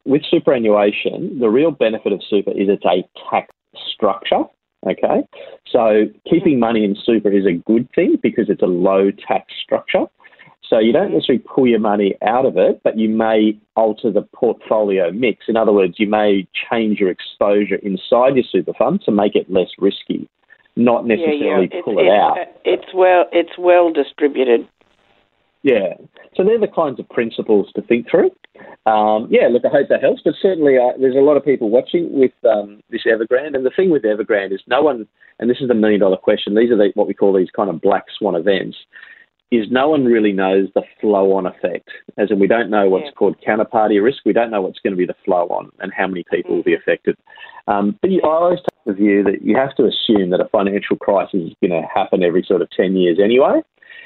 with 0.05 0.23
superannuation, 0.31 1.39
the 1.41 1.49
real 1.49 1.71
benefit 1.71 2.13
of 2.13 2.21
super 2.29 2.51
is 2.53 2.69
it's 2.69 2.85
a 2.85 3.03
tax 3.31 3.53
structure. 3.93 4.45
Okay, 4.87 5.27
so 5.71 6.05
keeping 6.31 6.61
money 6.61 6.85
in 6.85 6.95
super 7.05 7.33
is 7.33 7.45
a 7.45 7.55
good 7.67 7.89
thing 7.95 8.17
because 8.23 8.49
it's 8.49 8.63
a 8.63 8.67
low 8.67 9.11
tax 9.11 9.53
structure. 9.65 10.05
So 10.69 10.79
you 10.79 10.93
don't 10.93 11.13
necessarily 11.13 11.43
pull 11.45 11.67
your 11.67 11.79
money 11.81 12.15
out 12.23 12.45
of 12.45 12.57
it, 12.57 12.81
but 12.85 12.97
you 12.99 13.09
may 13.09 13.59
alter 13.75 14.13
the 14.13 14.23
portfolio 14.23 15.11
mix. 15.13 15.47
In 15.49 15.57
other 15.57 15.73
words, 15.73 15.95
you 15.99 16.09
may 16.09 16.47
change 16.71 16.99
your 17.01 17.11
exposure 17.11 17.77
inside 17.77 18.35
your 18.37 18.45
super 18.51 18.73
fund 18.79 19.01
to 19.07 19.13
make 19.13 19.35
it 19.35 19.51
less 19.51 19.69
risky, 19.79 20.29
not 20.77 21.07
Yeah, 21.07 21.15
yeah. 21.17 21.27
necessarily 21.27 21.69
It's, 21.73 21.85
pull 21.85 21.99
it 21.99 22.03
it's, 22.03 22.11
out. 22.11 22.39
uh, 22.39 22.45
it's 22.65 22.95
well. 22.95 23.25
It's 23.33 23.59
well 23.59 23.93
distributed. 23.93 24.69
Yeah. 25.67 25.95
So 26.37 26.45
they're 26.45 26.61
the 26.61 26.69
kinds 26.69 27.01
of 27.01 27.09
principles 27.09 27.67
to 27.75 27.83
think 27.83 28.09
through. 28.09 28.31
Um, 28.87 29.27
yeah, 29.29 29.49
look, 29.51 29.65
I 29.65 29.69
hope 29.69 29.89
that 29.89 30.01
helps. 30.01 30.23
But 30.25 30.35
certainly, 30.41 30.77
uh, 30.79 30.97
there's 31.01 31.17
a 31.17 31.27
lot 31.27 31.37
of 31.37 31.45
people 31.45 31.71
watching 31.71 32.09
with 32.13 32.31
um, 32.49 32.85
this 32.89 33.03
Evergrande. 33.05 33.57
And 33.57 33.67
the 33.67 33.73
thing 33.75 33.91
with 33.91 34.05
Evergrande 34.05 34.53
is 34.53 34.61
no 34.69 34.81
one, 34.83 35.09
and 35.41 35.51
this 35.51 35.57
is 35.61 35.67
the 35.67 35.75
million 35.75 35.99
dollar 36.01 36.19
question, 36.19 36.55
these 36.55 36.71
are 36.71 36.77
the, 36.77 36.93
what 36.95 37.09
we 37.09 37.15
call 37.15 37.33
these 37.33 37.51
kind 37.51 37.69
of 37.69 37.81
black 37.81 38.05
swan 38.17 38.37
events, 38.37 38.77
is 39.51 39.67
no 39.69 39.89
one 39.89 40.05
really 40.05 40.31
knows 40.31 40.69
the 40.77 40.83
flow 41.01 41.33
on 41.33 41.47
effect. 41.47 41.89
As 42.17 42.31
in, 42.31 42.39
we 42.39 42.47
don't 42.47 42.71
know 42.71 42.89
what's 42.89 43.07
Yeah. 43.07 43.19
called 43.19 43.37
counterparty 43.45 44.01
risk. 44.01 44.19
We 44.25 44.33
don't 44.33 44.53
know 44.53 44.63
what's 44.63 44.79
going 44.79 44.93
to 44.93 44.97
be 44.97 45.07
the 45.07 45.17
flow 45.25 45.49
on 45.49 45.73
and 45.81 45.93
how 45.93 46.07
many 46.07 46.25
people 46.31 46.55
will 46.55 46.63
be 46.63 46.75
affected. 46.75 47.17
Um, 47.67 47.99
but 48.01 48.13
you, 48.13 48.21
I 48.23 48.29
always 48.29 48.61
the 48.87 48.93
view 48.93 49.23
that 49.25 49.43
you 49.43 49.57
have 49.57 49.75
to 49.77 49.85
assume 49.85 50.31
that 50.31 50.41
a 50.41 50.49
financial 50.49 50.97
crisis 50.97 51.41
is 51.51 51.53
going 51.61 51.71
to 51.83 51.87
happen 51.93 52.23
every 52.23 52.45
sort 52.47 52.63
of 52.63 52.71
10 52.71 52.97
years 52.97 53.19
anyway 53.23 53.61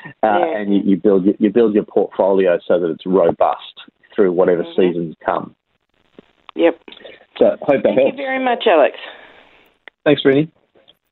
uh, 0.06 0.10
Yeah. 0.22 0.56
and 0.58 0.74
you, 0.74 0.80
you 0.84 0.96
build 0.96 1.24
your, 1.26 1.34
you 1.38 1.50
build 1.50 1.74
your 1.74 1.84
portfolio 1.84 2.58
so 2.66 2.80
that 2.80 2.88
it's 2.90 3.06
robust 3.06 3.74
through 4.14 4.32
whatever 4.32 4.64
Mhm. 4.64 4.76
seasons 4.76 5.14
come. 5.24 5.54
Yep. 6.56 6.80
So 7.38 7.44
hope 7.62 7.82
that 7.82 7.84
helps 7.84 7.96
Thank 7.96 8.10
you 8.18 8.24
very 8.24 8.42
much, 8.44 8.64
Alex. 8.66 8.96
Thanks, 10.04 10.22
Rennie. 10.24 10.50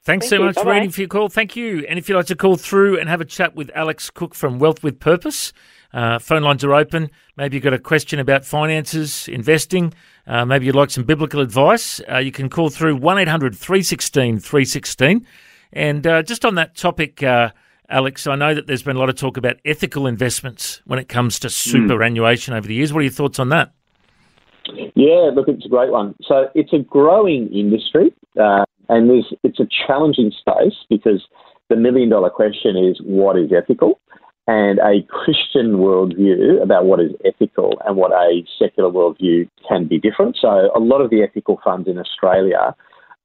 Thanks 0.05 0.25
Thank 0.27 0.31
so 0.31 0.37
you. 0.37 0.45
much, 0.47 0.55
Bye-bye. 0.57 0.71
Rennie, 0.71 0.89
for 0.89 1.01
your 1.03 1.09
call. 1.09 1.29
Thank 1.29 1.55
you. 1.55 1.85
And 1.89 1.99
if 1.99 2.09
you'd 2.09 2.17
like 2.17 2.27
to 2.27 2.37
call 2.37 2.57
through 2.57 2.99
and 2.99 3.09
have 3.09 3.21
a 3.21 3.25
chat 3.27 3.55
with 3.55 3.71
Alex 3.75 4.11
Cook 4.11 4.35
from 4.35 4.59
Wealth 4.59 4.83
with 4.83 4.99
Purpose, 4.99 5.53
uh, 5.93 6.19
phone 6.19 6.43
lines 6.43 6.65
are 6.65 6.75
open. 6.75 7.11
Maybe 7.37 7.57
you've 7.57 7.65
got 7.65 7.75
a 7.75 7.79
question 7.79 8.19
about 8.19 8.45
finances, 8.45 9.29
investing. 9.29 9.93
Uh, 10.29 10.45
maybe 10.45 10.67
you'd 10.67 10.77
like 10.77 10.91
some 10.91 11.05
biblical 11.05 11.41
advice. 11.41 12.03
Uh, 12.11 12.19
you 12.19 12.31
can 12.31 12.51
call 12.51 12.69
through 12.69 12.97
1 12.97 13.19
800 13.19 13.57
316 13.57 14.39
316. 14.39 15.27
And 15.73 16.07
uh, 16.07 16.23
just 16.23 16.45
on 16.45 16.55
that 16.57 16.77
topic, 16.77 17.23
uh, 17.23 17.51
Alex, 17.89 18.27
I 18.27 18.37
know 18.37 18.55
that 18.55 18.67
there's 18.67 18.83
been 18.83 18.97
a 18.97 18.99
lot 18.99 19.09
of 19.09 19.17
talk 19.17 19.39
about 19.39 19.57
ethical 19.65 20.07
investments 20.07 20.83
when 20.85 20.99
it 20.99 21.09
comes 21.09 21.39
to 21.41 21.51
superannuation 21.51 22.53
over 22.53 22.69
the 22.69 22.75
years. 22.75 22.93
What 22.93 23.01
are 23.01 23.05
your 23.05 23.13
thoughts 23.13 23.39
on 23.39 23.49
that? 23.49 23.73
Yeah, 24.95 25.31
look, 25.35 25.49
it's 25.49 25.65
a 25.65 25.69
great 25.71 25.91
one. 25.91 26.15
So 26.23 26.51
it's 26.55 26.75
a 26.75 26.79
growing 26.81 27.51
industry, 27.51 28.13
uh, 28.39 28.67
and 28.91 29.09
there's, 29.09 29.33
it's 29.43 29.61
a 29.61 29.67
challenging 29.87 30.31
space 30.39 30.75
because 30.91 31.27
the 31.71 31.77
million 31.77 32.11
dollar 32.11 32.29
question 32.29 32.77
is 32.77 33.01
what 33.03 33.39
is 33.39 33.51
ethical? 33.51 33.99
And 34.49 34.79
a 34.79 35.07
Christian 35.09 35.77
worldview 35.77 36.63
about 36.63 36.87
what 36.87 37.01
is 37.01 37.13
ethical 37.23 37.75
and 37.87 37.97
what 37.97 38.13
a 38.13 38.43
secular 38.59 38.91
worldview 38.91 39.47
can 39.69 39.87
be 39.87 39.99
different. 39.99 40.39
So, 40.41 40.71
a 40.75 40.81
lot 40.81 41.03
of 41.03 41.11
the 41.11 41.23
ethical 41.23 41.61
funds 41.63 41.87
in 41.87 41.99
Australia 41.99 42.75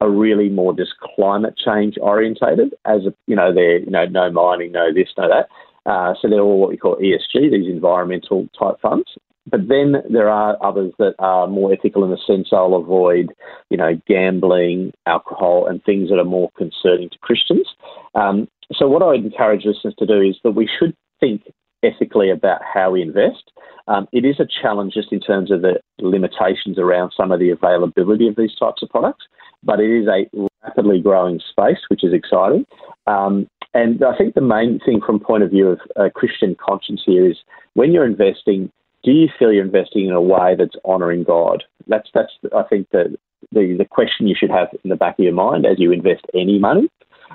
are 0.01 0.09
really 0.09 0.49
more 0.49 0.75
just 0.75 0.91
climate 1.15 1.55
change 1.57 1.95
orientated, 2.01 2.73
as 2.85 3.05
a, 3.05 3.13
you 3.25 3.37
know, 3.37 3.53
they're 3.53 3.79
you 3.79 3.89
know 3.89 4.05
no 4.05 4.29
mining, 4.31 4.73
no 4.73 4.93
this, 4.93 5.07
no 5.17 5.29
that. 5.29 5.47
Uh, 5.89 6.13
so 6.21 6.29
they're 6.29 6.41
all 6.41 6.59
what 6.59 6.69
we 6.69 6.77
call 6.77 6.97
ESG, 6.97 7.51
these 7.51 7.69
environmental 7.69 8.47
type 8.59 8.75
funds. 8.81 9.07
But 9.49 9.67
then 9.67 9.95
there 10.09 10.29
are 10.29 10.57
others 10.61 10.93
that 10.99 11.15
are 11.19 11.47
more 11.47 11.73
ethical 11.73 12.03
in 12.03 12.11
the 12.11 12.17
sense 12.25 12.49
they'll 12.51 12.75
avoid, 12.75 13.33
you 13.69 13.77
know, 13.77 13.99
gambling, 14.07 14.93
alcohol, 15.05 15.67
and 15.67 15.83
things 15.83 16.09
that 16.09 16.19
are 16.19 16.25
more 16.25 16.49
concerning 16.57 17.09
to 17.09 17.17
Christians. 17.19 17.67
Um, 18.15 18.47
so 18.73 18.87
what 18.87 19.03
I 19.03 19.07
would 19.07 19.25
encourage 19.25 19.65
listeners 19.65 19.95
to 19.99 20.05
do 20.05 20.21
is 20.21 20.37
that 20.43 20.51
we 20.51 20.69
should 20.79 20.95
think 21.23 21.43
ethically 21.83 22.29
about 22.29 22.61
how 22.73 22.91
we 22.91 23.01
invest. 23.01 23.51
Um, 23.87 24.07
it 24.11 24.23
is 24.25 24.39
a 24.39 24.47
challenge 24.61 24.93
just 24.93 25.11
in 25.11 25.19
terms 25.19 25.51
of 25.51 25.61
the 25.61 25.79
limitations 25.99 26.77
around 26.77 27.11
some 27.15 27.31
of 27.31 27.39
the 27.39 27.49
availability 27.49 28.27
of 28.27 28.35
these 28.35 28.55
types 28.55 28.81
of 28.81 28.89
products, 28.89 29.25
but 29.63 29.79
it 29.79 29.91
is 29.91 30.07
a 30.07 30.25
rapidly 30.63 31.01
growing 31.01 31.39
space, 31.49 31.79
which 31.89 32.03
is 32.03 32.13
exciting. 32.13 32.65
Um, 33.07 33.47
and 33.73 34.03
I 34.03 34.15
think 34.17 34.35
the 34.35 34.41
main 34.41 34.79
thing 34.85 35.01
from 35.05 35.19
point 35.19 35.43
of 35.43 35.49
view 35.49 35.67
of 35.69 35.79
a 35.95 36.09
Christian 36.09 36.55
conscience 36.55 37.01
here 37.05 37.29
is 37.29 37.37
when 37.73 37.91
you're 37.91 38.05
investing, 38.05 38.71
do 39.03 39.11
you 39.11 39.27
feel 39.37 39.51
you're 39.51 39.65
investing 39.65 40.07
in 40.07 40.13
a 40.13 40.21
way 40.21 40.55
that's 40.57 40.75
honouring 40.85 41.23
God? 41.23 41.63
That's 41.87 42.09
that's 42.13 42.31
I 42.55 42.63
think 42.63 42.87
the, 42.91 43.17
the 43.51 43.75
the 43.77 43.85
question 43.85 44.27
you 44.27 44.35
should 44.39 44.51
have 44.51 44.69
in 44.83 44.89
the 44.89 44.95
back 44.95 45.19
of 45.19 45.25
your 45.25 45.33
mind 45.33 45.65
as 45.65 45.79
you 45.79 45.91
invest 45.91 46.23
any 46.33 46.59
money, 46.59 46.87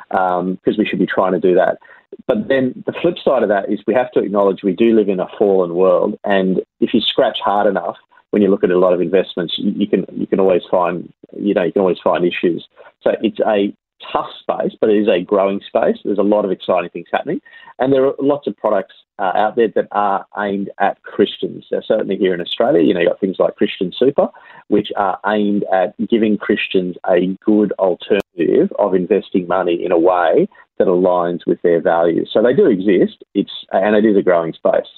because 0.09 0.39
um, 0.41 0.79
we 0.79 0.87
should 0.87 0.99
be 0.99 1.07
trying 1.07 1.33
to 1.33 1.41
do 1.41 1.55
that. 1.55 1.79
But 2.27 2.49
then 2.49 2.83
the 2.87 2.95
flip 3.01 3.17
side 3.23 3.43
of 3.43 3.49
that 3.49 3.71
is 3.71 3.81
we 3.87 3.95
have 3.95 4.11
to 4.13 4.21
acknowledge 4.21 4.63
we 4.63 4.75
do 4.75 4.95
live 4.95 5.09
in 5.09 5.21
a 5.21 5.29
fallen 5.39 5.75
world, 5.75 6.19
and 6.25 6.61
if 6.81 6.95
you 6.95 7.01
scratch 7.01 7.39
hard 7.45 7.67
enough, 7.67 7.97
when 8.31 8.43
you 8.43 8.49
look 8.49 8.65
at 8.65 8.71
a 8.71 8.79
lot 8.79 8.93
of 8.93 9.01
investments, 9.01 9.55
you, 9.59 9.87
can 9.87 10.05
you 10.13 10.27
can 10.27 10.41
always 10.41 10.63
find 10.71 11.13
you 11.37 11.55
know 11.55 11.63
you 11.63 11.73
can 11.73 11.81
always 11.81 11.99
find 12.03 12.25
issues. 12.25 12.67
So 13.03 13.13
it's 13.23 13.41
a 13.41 13.75
tough 14.13 14.29
space, 14.41 14.73
but 14.81 14.91
it 14.91 14.99
is 14.99 15.09
a 15.09 15.23
growing 15.23 15.61
space. 15.67 15.97
There's 16.05 16.19
a 16.19 16.23
lot 16.23 16.45
of 16.45 16.51
exciting 16.51 16.91
things 16.91 17.09
happening, 17.11 17.41
and 17.79 17.93
there 17.93 18.07
are 18.07 18.15
lots 18.21 18.47
of 18.47 18.57
products 18.57 18.95
uh, 19.19 19.33
out 19.35 19.57
there 19.57 19.69
that 19.75 19.89
are 19.93 20.25
aimed 20.39 20.71
at 20.79 21.03
Christians. 21.03 21.67
So 21.69 21.81
certainly 21.85 22.17
here 22.17 22.35
in 22.35 22.41
Australia, 22.41 22.83
you 22.83 22.95
know, 22.95 23.01
you've 23.01 23.11
got 23.11 23.21
things 23.21 23.37
like 23.39 23.57
Christian 23.57 23.93
Super, 23.97 24.29
which 24.69 24.89
are 24.97 25.19
aimed 25.27 25.65
at 25.73 25.95
giving 26.09 26.39
Christians 26.39 26.97
a 27.09 27.37
good 27.45 27.73
alternative 27.73 28.73
of 28.79 28.95
investing 28.95 29.47
money 29.47 29.85
in 29.85 29.91
a 29.91 29.99
way 29.99 30.49
that 30.79 30.87
aligns 30.87 31.41
with 31.47 31.61
their 31.63 31.81
values. 31.81 32.31
So 32.33 32.43
they 32.43 32.55
do 32.55 32.67
exist. 32.67 33.23
It's 33.35 33.51
and 33.73 33.95
it 33.95 34.09
is 34.09 34.17
a 34.17 34.23
growing 34.23 34.53
space. 34.53 34.89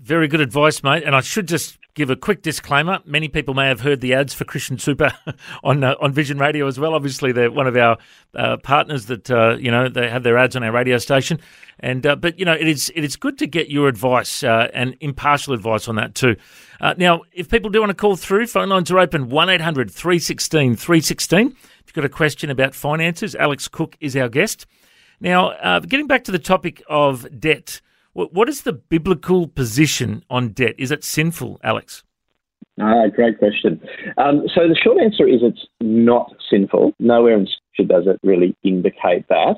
Very 0.00 0.28
good 0.28 0.40
advice, 0.40 0.82
mate. 0.82 1.02
And 1.04 1.16
I 1.16 1.20
should 1.20 1.48
just 1.48 1.78
give 1.98 2.08
a 2.08 2.16
quick 2.16 2.42
disclaimer. 2.42 3.00
Many 3.04 3.26
people 3.28 3.54
may 3.54 3.66
have 3.66 3.80
heard 3.80 4.00
the 4.00 4.14
ads 4.14 4.32
for 4.32 4.44
Christian 4.44 4.78
Super 4.78 5.10
on 5.64 5.82
uh, 5.82 5.96
on 6.00 6.12
Vision 6.12 6.38
Radio 6.38 6.68
as 6.68 6.78
well. 6.78 6.94
Obviously, 6.94 7.32
they're 7.32 7.50
one 7.50 7.66
of 7.66 7.76
our 7.76 7.98
uh, 8.36 8.56
partners 8.58 9.06
that 9.06 9.28
uh, 9.28 9.56
you 9.58 9.70
know 9.70 9.88
they 9.88 10.08
have 10.08 10.22
their 10.22 10.38
ads 10.38 10.54
on 10.54 10.62
our 10.62 10.70
radio 10.70 10.98
station. 10.98 11.40
And 11.80 12.06
uh, 12.06 12.14
but 12.14 12.38
you 12.38 12.44
know 12.44 12.52
it 12.52 12.68
is 12.68 12.92
it 12.94 13.02
is 13.02 13.16
good 13.16 13.36
to 13.38 13.48
get 13.48 13.68
your 13.68 13.88
advice 13.88 14.44
uh, 14.44 14.68
and 14.72 14.96
impartial 15.00 15.52
advice 15.52 15.88
on 15.88 15.96
that 15.96 16.14
too. 16.14 16.36
Uh, 16.80 16.94
now, 16.96 17.22
if 17.32 17.48
people 17.48 17.68
do 17.68 17.80
want 17.80 17.90
to 17.90 17.96
call 17.96 18.14
through, 18.14 18.46
phone 18.46 18.68
lines 18.68 18.90
are 18.92 18.98
open 19.00 19.28
one 19.28 19.48
316 19.48 20.76
316 20.76 21.48
If 21.48 21.56
you've 21.86 21.94
got 21.94 22.04
a 22.04 22.08
question 22.08 22.50
about 22.50 22.76
finances, 22.76 23.34
Alex 23.34 23.66
Cook 23.66 23.96
is 24.00 24.16
our 24.16 24.28
guest. 24.28 24.66
Now, 25.20 25.80
getting 25.80 26.06
back 26.06 26.24
to 26.24 26.32
the 26.32 26.38
topic 26.38 26.82
of 26.88 27.40
debt. 27.40 27.80
What 28.14 28.48
is 28.48 28.62
the 28.62 28.72
biblical 28.72 29.46
position 29.46 30.24
on 30.28 30.48
debt? 30.48 30.74
Is 30.76 30.90
it 30.90 31.04
sinful, 31.04 31.60
Alex? 31.62 32.02
Ah, 32.80 33.06
great 33.14 33.38
question. 33.38 33.80
Um, 34.16 34.42
so 34.52 34.66
the 34.66 34.74
short 34.74 34.98
answer 35.00 35.26
is 35.26 35.40
it's 35.42 35.66
not 35.80 36.34
sinful. 36.50 36.94
Nowhere 36.98 37.36
in 37.36 37.46
Scripture 37.46 37.94
does 37.94 38.06
it 38.06 38.20
really 38.26 38.56
indicate 38.64 39.28
that. 39.28 39.56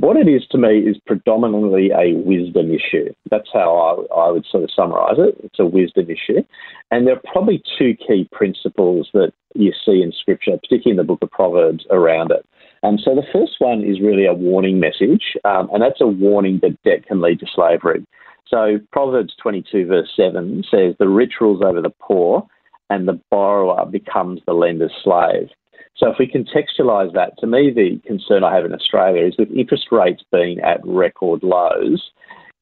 What 0.00 0.16
it 0.16 0.28
is 0.28 0.46
to 0.50 0.58
me 0.58 0.80
is 0.80 0.96
predominantly 1.06 1.90
a 1.90 2.14
wisdom 2.14 2.70
issue. 2.72 3.12
That's 3.30 3.48
how 3.52 4.06
I, 4.12 4.26
I 4.26 4.30
would 4.30 4.44
sort 4.50 4.64
of 4.64 4.70
summarise 4.74 5.16
it. 5.18 5.36
It's 5.42 5.58
a 5.58 5.66
wisdom 5.66 6.10
issue. 6.10 6.42
And 6.90 7.06
there 7.06 7.14
are 7.14 7.32
probably 7.32 7.62
two 7.78 7.94
key 7.94 8.28
principles 8.32 9.08
that 9.14 9.32
you 9.54 9.72
see 9.84 10.02
in 10.02 10.12
Scripture, 10.12 10.58
particularly 10.58 10.92
in 10.92 10.96
the 10.98 11.04
book 11.04 11.22
of 11.22 11.30
Proverbs, 11.30 11.86
around 11.90 12.32
it. 12.32 12.44
Um, 12.82 12.98
so 12.98 13.14
the 13.14 13.26
first 13.32 13.56
one 13.58 13.82
is 13.82 14.00
really 14.00 14.26
a 14.26 14.34
warning 14.34 14.78
message, 14.78 15.36
um, 15.44 15.68
and 15.72 15.82
that's 15.82 16.00
a 16.00 16.06
warning 16.06 16.60
that 16.62 16.80
debt 16.84 17.06
can 17.06 17.20
lead 17.20 17.40
to 17.40 17.46
slavery. 17.54 18.06
So 18.46 18.78
Proverbs 18.92 19.34
22 19.42 19.86
verse 19.86 20.10
7 20.16 20.64
says, 20.70 20.94
the 20.98 21.08
rich 21.08 21.34
rules 21.40 21.62
over 21.62 21.82
the 21.82 21.92
poor 22.00 22.46
and 22.88 23.06
the 23.06 23.20
borrower 23.30 23.84
becomes 23.84 24.40
the 24.46 24.54
lender's 24.54 24.92
slave. 25.02 25.48
So 25.96 26.10
if 26.10 26.16
we 26.18 26.26
contextualise 26.26 27.12
that, 27.14 27.36
to 27.38 27.46
me 27.46 27.70
the 27.74 28.00
concern 28.06 28.44
I 28.44 28.54
have 28.54 28.64
in 28.64 28.72
Australia 28.72 29.26
is 29.26 29.34
with 29.38 29.50
interest 29.50 29.88
rates 29.90 30.22
being 30.32 30.60
at 30.60 30.80
record 30.86 31.42
lows, 31.42 32.10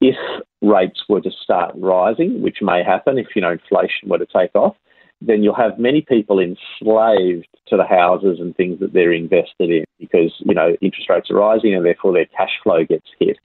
if 0.00 0.16
rates 0.62 1.02
were 1.08 1.20
to 1.20 1.30
start 1.30 1.74
rising, 1.76 2.42
which 2.42 2.58
may 2.60 2.82
happen 2.82 3.18
if 3.18 3.28
you 3.36 3.42
know 3.42 3.52
inflation 3.52 4.08
were 4.08 4.18
to 4.18 4.26
take 4.26 4.54
off, 4.54 4.76
then 5.20 5.42
you'll 5.42 5.54
have 5.54 5.78
many 5.78 6.02
people 6.02 6.38
enslaved 6.38 7.48
to 7.68 7.76
the 7.76 7.86
houses 7.86 8.38
and 8.38 8.54
things 8.56 8.78
that 8.80 8.92
they're 8.92 9.12
invested 9.12 9.70
in 9.70 9.84
because, 9.98 10.32
you 10.40 10.54
know, 10.54 10.76
interest 10.80 11.08
rates 11.08 11.30
are 11.30 11.36
rising 11.36 11.74
and 11.74 11.84
therefore 11.84 12.12
their 12.12 12.26
cash 12.26 12.52
flow 12.62 12.84
gets 12.84 13.06
hit. 13.18 13.38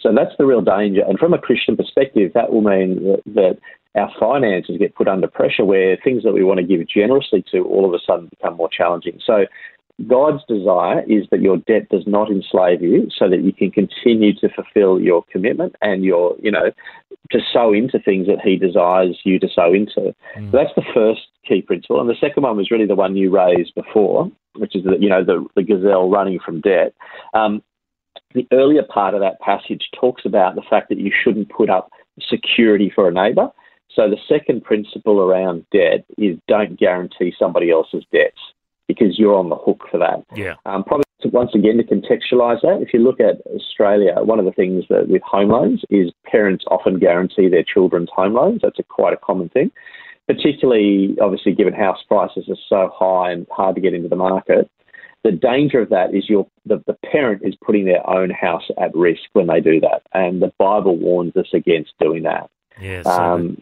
So 0.00 0.12
that's 0.14 0.36
the 0.38 0.46
real 0.46 0.62
danger. 0.62 1.02
And 1.06 1.18
from 1.18 1.34
a 1.34 1.38
Christian 1.38 1.76
perspective, 1.76 2.32
that 2.34 2.52
will 2.52 2.60
mean 2.60 3.02
that, 3.04 3.22
that 3.34 3.58
our 3.96 4.10
finances 4.20 4.76
get 4.78 4.94
put 4.94 5.08
under 5.08 5.26
pressure 5.26 5.64
where 5.64 5.96
things 6.04 6.22
that 6.22 6.32
we 6.32 6.44
want 6.44 6.60
to 6.60 6.66
give 6.66 6.86
generously 6.88 7.44
to 7.50 7.64
all 7.64 7.86
of 7.86 7.94
a 7.94 7.98
sudden 8.06 8.28
become 8.28 8.56
more 8.56 8.68
challenging. 8.68 9.18
So 9.24 9.46
God's 10.06 10.42
desire 10.46 11.02
is 11.08 11.26
that 11.30 11.40
your 11.40 11.56
debt 11.56 11.88
does 11.88 12.04
not 12.06 12.30
enslave 12.30 12.82
you 12.82 13.08
so 13.16 13.30
that 13.30 13.42
you 13.42 13.52
can 13.52 13.70
continue 13.70 14.34
to 14.34 14.48
fulfill 14.50 15.00
your 15.00 15.24
commitment 15.32 15.74
and 15.80 16.04
your, 16.04 16.36
you 16.42 16.50
know, 16.50 16.70
to 17.30 17.40
sow 17.52 17.72
into 17.72 17.98
things 17.98 18.26
that 18.26 18.40
He 18.42 18.56
desires 18.56 19.18
you 19.24 19.38
to 19.38 19.48
sow 19.48 19.72
into. 19.72 20.14
Mm. 20.36 20.50
So 20.50 20.56
that's 20.56 20.74
the 20.76 20.84
first 20.94 21.22
key 21.46 21.62
principle. 21.62 22.00
And 22.00 22.08
the 22.08 22.16
second 22.20 22.42
one 22.42 22.56
was 22.56 22.70
really 22.70 22.86
the 22.86 22.94
one 22.94 23.16
you 23.16 23.30
raised 23.30 23.74
before, 23.74 24.30
which 24.56 24.74
is 24.74 24.84
that, 24.84 25.02
you 25.02 25.08
know, 25.08 25.24
the, 25.24 25.46
the 25.54 25.62
gazelle 25.62 26.10
running 26.10 26.38
from 26.44 26.60
debt. 26.60 26.94
Um, 27.34 27.62
the 28.34 28.46
earlier 28.52 28.82
part 28.82 29.14
of 29.14 29.20
that 29.20 29.40
passage 29.40 29.88
talks 29.98 30.24
about 30.24 30.54
the 30.54 30.62
fact 30.68 30.88
that 30.88 30.98
you 30.98 31.12
shouldn't 31.24 31.48
put 31.48 31.70
up 31.70 31.90
security 32.28 32.90
for 32.94 33.08
a 33.08 33.12
neighbour. 33.12 33.50
So 33.94 34.10
the 34.10 34.18
second 34.28 34.64
principle 34.64 35.20
around 35.20 35.64
debt 35.72 36.04
is 36.18 36.38
don't 36.48 36.78
guarantee 36.78 37.32
somebody 37.38 37.70
else's 37.70 38.04
debts 38.12 38.40
because 38.88 39.18
you're 39.18 39.34
on 39.34 39.48
the 39.48 39.56
hook 39.56 39.82
for 39.90 39.98
that. 39.98 40.24
Yeah. 40.34 40.54
Um, 40.64 40.84
probably 40.84 41.04
to, 41.22 41.28
once 41.28 41.50
again 41.54 41.76
to 41.78 41.82
contextualise 41.82 42.60
that, 42.62 42.78
if 42.80 42.92
you 42.92 43.00
look 43.00 43.20
at 43.20 43.40
Australia, 43.54 44.14
one 44.22 44.38
of 44.38 44.44
the 44.44 44.52
things 44.52 44.84
that 44.90 45.08
with 45.08 45.22
home 45.22 45.50
loans 45.50 45.82
is 45.90 46.12
parents 46.24 46.64
often 46.70 46.98
guarantee 46.98 47.48
their 47.48 47.64
children's 47.64 48.10
home 48.14 48.34
loans. 48.34 48.60
That's 48.62 48.78
a 48.78 48.82
quite 48.82 49.12
a 49.12 49.16
common 49.16 49.48
thing, 49.48 49.70
particularly 50.26 51.16
obviously 51.20 51.54
given 51.54 51.74
house 51.74 52.02
prices 52.06 52.48
are 52.48 52.56
so 52.68 52.90
high 52.94 53.32
and 53.32 53.46
hard 53.50 53.74
to 53.76 53.80
get 53.80 53.94
into 53.94 54.08
the 54.08 54.16
market. 54.16 54.70
The 55.24 55.32
danger 55.32 55.80
of 55.80 55.88
that 55.88 56.14
is 56.14 56.28
your 56.28 56.46
the, 56.66 56.82
the 56.86 56.96
parent 57.10 57.42
is 57.44 57.56
putting 57.64 57.84
their 57.84 58.08
own 58.08 58.30
house 58.30 58.62
at 58.80 58.94
risk 58.94 59.22
when 59.32 59.48
they 59.48 59.60
do 59.60 59.80
that, 59.80 60.02
and 60.12 60.40
the 60.40 60.52
Bible 60.58 60.96
warns 60.96 61.34
us 61.36 61.48
against 61.52 61.94
doing 61.98 62.22
that. 62.24 62.48
Yes. 62.80 63.06
Um, 63.06 63.60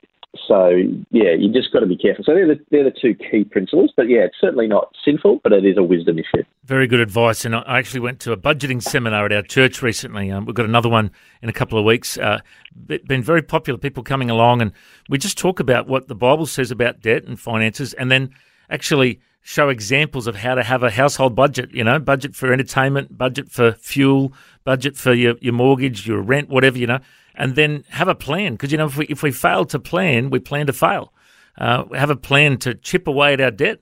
so 0.49 0.69
yeah, 1.11 1.33
you 1.39 1.53
just 1.53 1.73
got 1.73 1.81
to 1.81 1.87
be 1.87 1.97
careful. 1.97 2.25
So 2.25 2.35
they're 2.35 2.47
the, 2.47 2.61
they're 2.71 2.85
the 2.85 2.91
two 2.91 3.15
key 3.15 3.45
principles. 3.45 3.93
But 3.97 4.09
yeah, 4.09 4.21
it's 4.21 4.37
certainly 4.41 4.67
not 4.67 4.95
sinful, 5.05 5.41
but 5.43 5.53
it 5.53 5.65
is 5.65 5.77
a 5.77 5.83
wisdom 5.83 6.19
issue. 6.19 6.45
Very 6.65 6.87
good 6.87 7.01
advice. 7.01 7.45
And 7.45 7.55
I 7.55 7.79
actually 7.79 8.01
went 8.01 8.21
to 8.21 8.33
a 8.33 8.37
budgeting 8.37 8.83
seminar 8.83 9.27
at 9.27 9.33
our 9.33 9.43
church 9.43 9.83
recently. 9.83 10.31
Um, 10.31 10.45
we've 10.45 10.55
got 10.55 10.67
another 10.67 10.89
one 10.89 11.11
in 11.43 11.49
a 11.49 11.53
couple 11.53 11.79
of 11.79 11.85
weeks. 11.85 12.19
Uh, 12.19 12.41
been 12.87 13.23
very 13.23 13.43
popular. 13.43 13.79
People 13.79 14.03
coming 14.03 14.31
along, 14.31 14.63
and 14.63 14.73
we 15.09 15.19
just 15.19 15.39
talk 15.39 15.61
about 15.61 15.87
what 15.87 16.09
the 16.09 16.15
Bible 16.15 16.47
says 16.47 16.71
about 16.71 17.01
debt 17.01 17.25
and 17.25 17.39
finances, 17.39 17.93
and 17.95 18.11
then 18.11 18.35
actually 18.71 19.21
show 19.43 19.69
examples 19.69 20.27
of 20.27 20.37
how 20.37 20.55
to 20.55 20.63
have 20.63 20.83
a 20.83 20.91
household 20.91 21.35
budget. 21.35 21.71
You 21.73 21.85
know, 21.85 21.99
budget 21.99 22.35
for 22.35 22.53
entertainment, 22.53 23.17
budget 23.17 23.51
for 23.51 23.73
fuel, 23.73 24.33
budget 24.65 24.97
for 24.97 25.13
your, 25.13 25.35
your 25.41 25.53
mortgage, 25.53 26.07
your 26.07 26.21
rent, 26.21 26.49
whatever. 26.49 26.79
You 26.79 26.87
know 26.87 27.01
and 27.35 27.55
then 27.57 27.85
have 27.91 28.09
a 28.09 28.15
plan. 28.15 28.53
Because, 28.53 28.73
you 28.73 28.79
know, 28.79 28.87
if 28.87 28.97
we, 28.97 29.07
if 29.07 29.23
we 29.23 29.33
fail 29.33 29.65
to 29.67 29.79
plan, 29.79 30.31
we 30.31 30.39
plan 30.39 30.67
to 30.67 30.73
fail. 30.73 31.13
Uh, 31.59 31.85
have 31.95 32.11
a 32.11 32.17
plan 32.17 32.59
to 32.59 32.75
chip 32.75 33.07
away 33.07 33.33
at 33.33 33.41
our 33.41 33.51
debt 33.51 33.79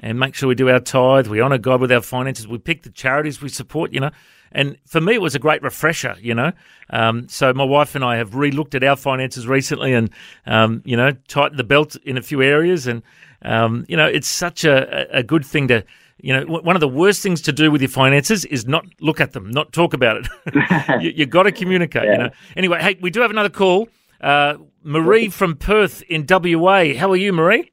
and 0.00 0.18
make 0.18 0.34
sure 0.34 0.48
we 0.48 0.54
do 0.54 0.68
our 0.68 0.80
tithe, 0.80 1.28
we 1.28 1.40
honour 1.40 1.58
God 1.58 1.80
with 1.80 1.92
our 1.92 2.00
finances, 2.00 2.48
we 2.48 2.58
pick 2.58 2.82
the 2.82 2.90
charities 2.90 3.40
we 3.40 3.48
support, 3.48 3.92
you 3.92 4.00
know. 4.00 4.10
And 4.50 4.76
for 4.86 5.00
me, 5.00 5.14
it 5.14 5.20
was 5.22 5.34
a 5.34 5.38
great 5.38 5.62
refresher, 5.62 6.16
you 6.20 6.34
know. 6.34 6.52
Um, 6.90 7.28
so 7.28 7.54
my 7.54 7.64
wife 7.64 7.94
and 7.94 8.04
I 8.04 8.16
have 8.16 8.34
re-looked 8.34 8.74
at 8.74 8.82
our 8.82 8.96
finances 8.96 9.46
recently, 9.46 9.94
and 9.94 10.10
um, 10.44 10.82
you 10.84 10.96
know, 10.96 11.12
tightened 11.28 11.58
the 11.58 11.64
belt 11.64 11.96
in 12.04 12.18
a 12.18 12.22
few 12.22 12.42
areas. 12.42 12.86
And 12.86 13.02
um, 13.42 13.86
you 13.88 13.96
know, 13.96 14.06
it's 14.06 14.28
such 14.28 14.64
a, 14.64 15.16
a 15.16 15.22
good 15.22 15.46
thing 15.46 15.68
to 15.68 15.84
You 16.22 16.32
know, 16.32 16.44
one 16.46 16.76
of 16.76 16.80
the 16.80 16.88
worst 16.88 17.20
things 17.20 17.42
to 17.42 17.52
do 17.52 17.70
with 17.72 17.80
your 17.80 17.90
finances 17.90 18.44
is 18.44 18.66
not 18.66 18.86
look 19.00 19.20
at 19.20 19.32
them, 19.32 19.50
not 19.50 19.72
talk 19.72 19.92
about 19.92 20.18
it. 20.18 21.02
you, 21.02 21.24
have 21.24 21.30
got 21.30 21.42
to 21.42 21.52
communicate. 21.52 22.04
Yeah. 22.04 22.12
You 22.12 22.18
know. 22.18 22.30
Anyway, 22.56 22.80
hey, 22.80 22.96
we 23.00 23.10
do 23.10 23.20
have 23.20 23.32
another 23.32 23.50
call. 23.50 23.88
Uh, 24.20 24.54
Marie 24.84 25.28
from 25.28 25.56
Perth 25.56 26.02
in 26.02 26.24
WA. 26.28 26.94
How 26.96 27.10
are 27.10 27.16
you, 27.16 27.32
Marie? 27.32 27.72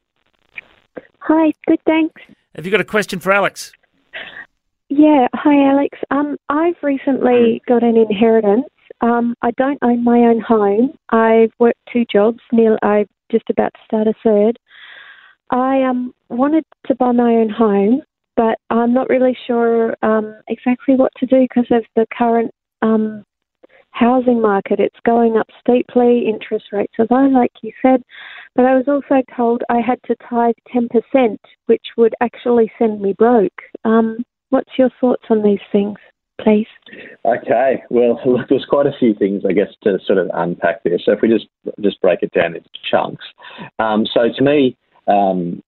Hi, 1.19 1.53
good, 1.67 1.79
thanks. 1.85 2.21
Have 2.55 2.65
you 2.65 2.71
got 2.71 2.81
a 2.81 2.85
question 2.85 3.19
for 3.19 3.31
Alex? 3.31 3.71
Yeah, 4.89 5.27
hi, 5.35 5.69
Alex. 5.69 5.99
Um, 6.09 6.35
I've 6.49 6.75
recently 6.81 7.61
got 7.67 7.83
an 7.83 7.95
inheritance. 7.95 8.65
Um, 9.01 9.35
I 9.43 9.51
don't 9.51 9.77
own 9.83 10.03
my 10.03 10.17
own 10.17 10.41
home. 10.41 10.97
I've 11.09 11.51
worked 11.59 11.79
two 11.93 12.03
jobs. 12.11 12.39
Neil, 12.51 12.77
I'm 12.81 13.05
just 13.31 13.47
about 13.51 13.73
to 13.75 13.79
start 13.85 14.07
a 14.07 14.13
third. 14.23 14.57
I 15.51 15.83
um, 15.83 16.13
wanted 16.29 16.63
to 16.87 16.95
buy 16.95 17.11
my 17.11 17.31
own 17.31 17.49
home, 17.49 18.01
but 18.39 18.57
I'm 18.69 18.93
not 18.93 19.09
really 19.09 19.37
sure 19.47 19.97
um, 20.01 20.33
exactly 20.47 20.95
what 20.95 21.11
to 21.17 21.25
do 21.25 21.41
because 21.41 21.67
of 21.71 21.83
the 21.97 22.05
current 22.17 22.51
um, 22.81 23.25
housing 23.91 24.41
market. 24.41 24.79
It's 24.79 24.95
going 25.05 25.35
up 25.35 25.47
steeply, 25.59 26.25
interest 26.25 26.67
rates 26.71 26.93
are 26.99 27.07
low, 27.11 27.27
like 27.27 27.51
you 27.61 27.73
said. 27.81 28.01
But 28.55 28.63
I 28.63 28.75
was 28.75 28.85
also 28.87 29.21
told 29.35 29.63
I 29.67 29.81
had 29.85 29.99
to 30.05 30.15
tithe 30.29 30.55
10%, 30.73 31.37
which 31.65 31.83
would 31.97 32.13
actually 32.21 32.71
send 32.79 33.01
me 33.01 33.13
broke. 33.17 33.61
Um, 33.83 34.23
what's 34.51 34.71
your 34.77 34.89
thoughts 35.01 35.25
on 35.29 35.43
these 35.43 35.59
things, 35.69 35.97
please? 36.39 36.67
Okay, 37.25 37.83
well, 37.89 38.21
look, 38.25 38.47
there's 38.47 38.65
quite 38.69 38.87
a 38.87 38.97
few 38.97 39.15
things, 39.15 39.43
I 39.45 39.51
guess, 39.51 39.73
to 39.83 39.99
sort 40.05 40.17
of 40.17 40.31
unpack 40.33 40.83
there. 40.85 40.97
So 41.03 41.11
if 41.11 41.19
we 41.21 41.27
just 41.27 41.47
just 41.81 41.99
break 41.99 42.19
it 42.21 42.31
down 42.31 42.55
into 42.55 42.69
chunks. 42.89 43.25
Um, 43.79 44.05
so 44.13 44.29
to 44.33 44.41
me, 44.41 44.77
um, 45.09 45.61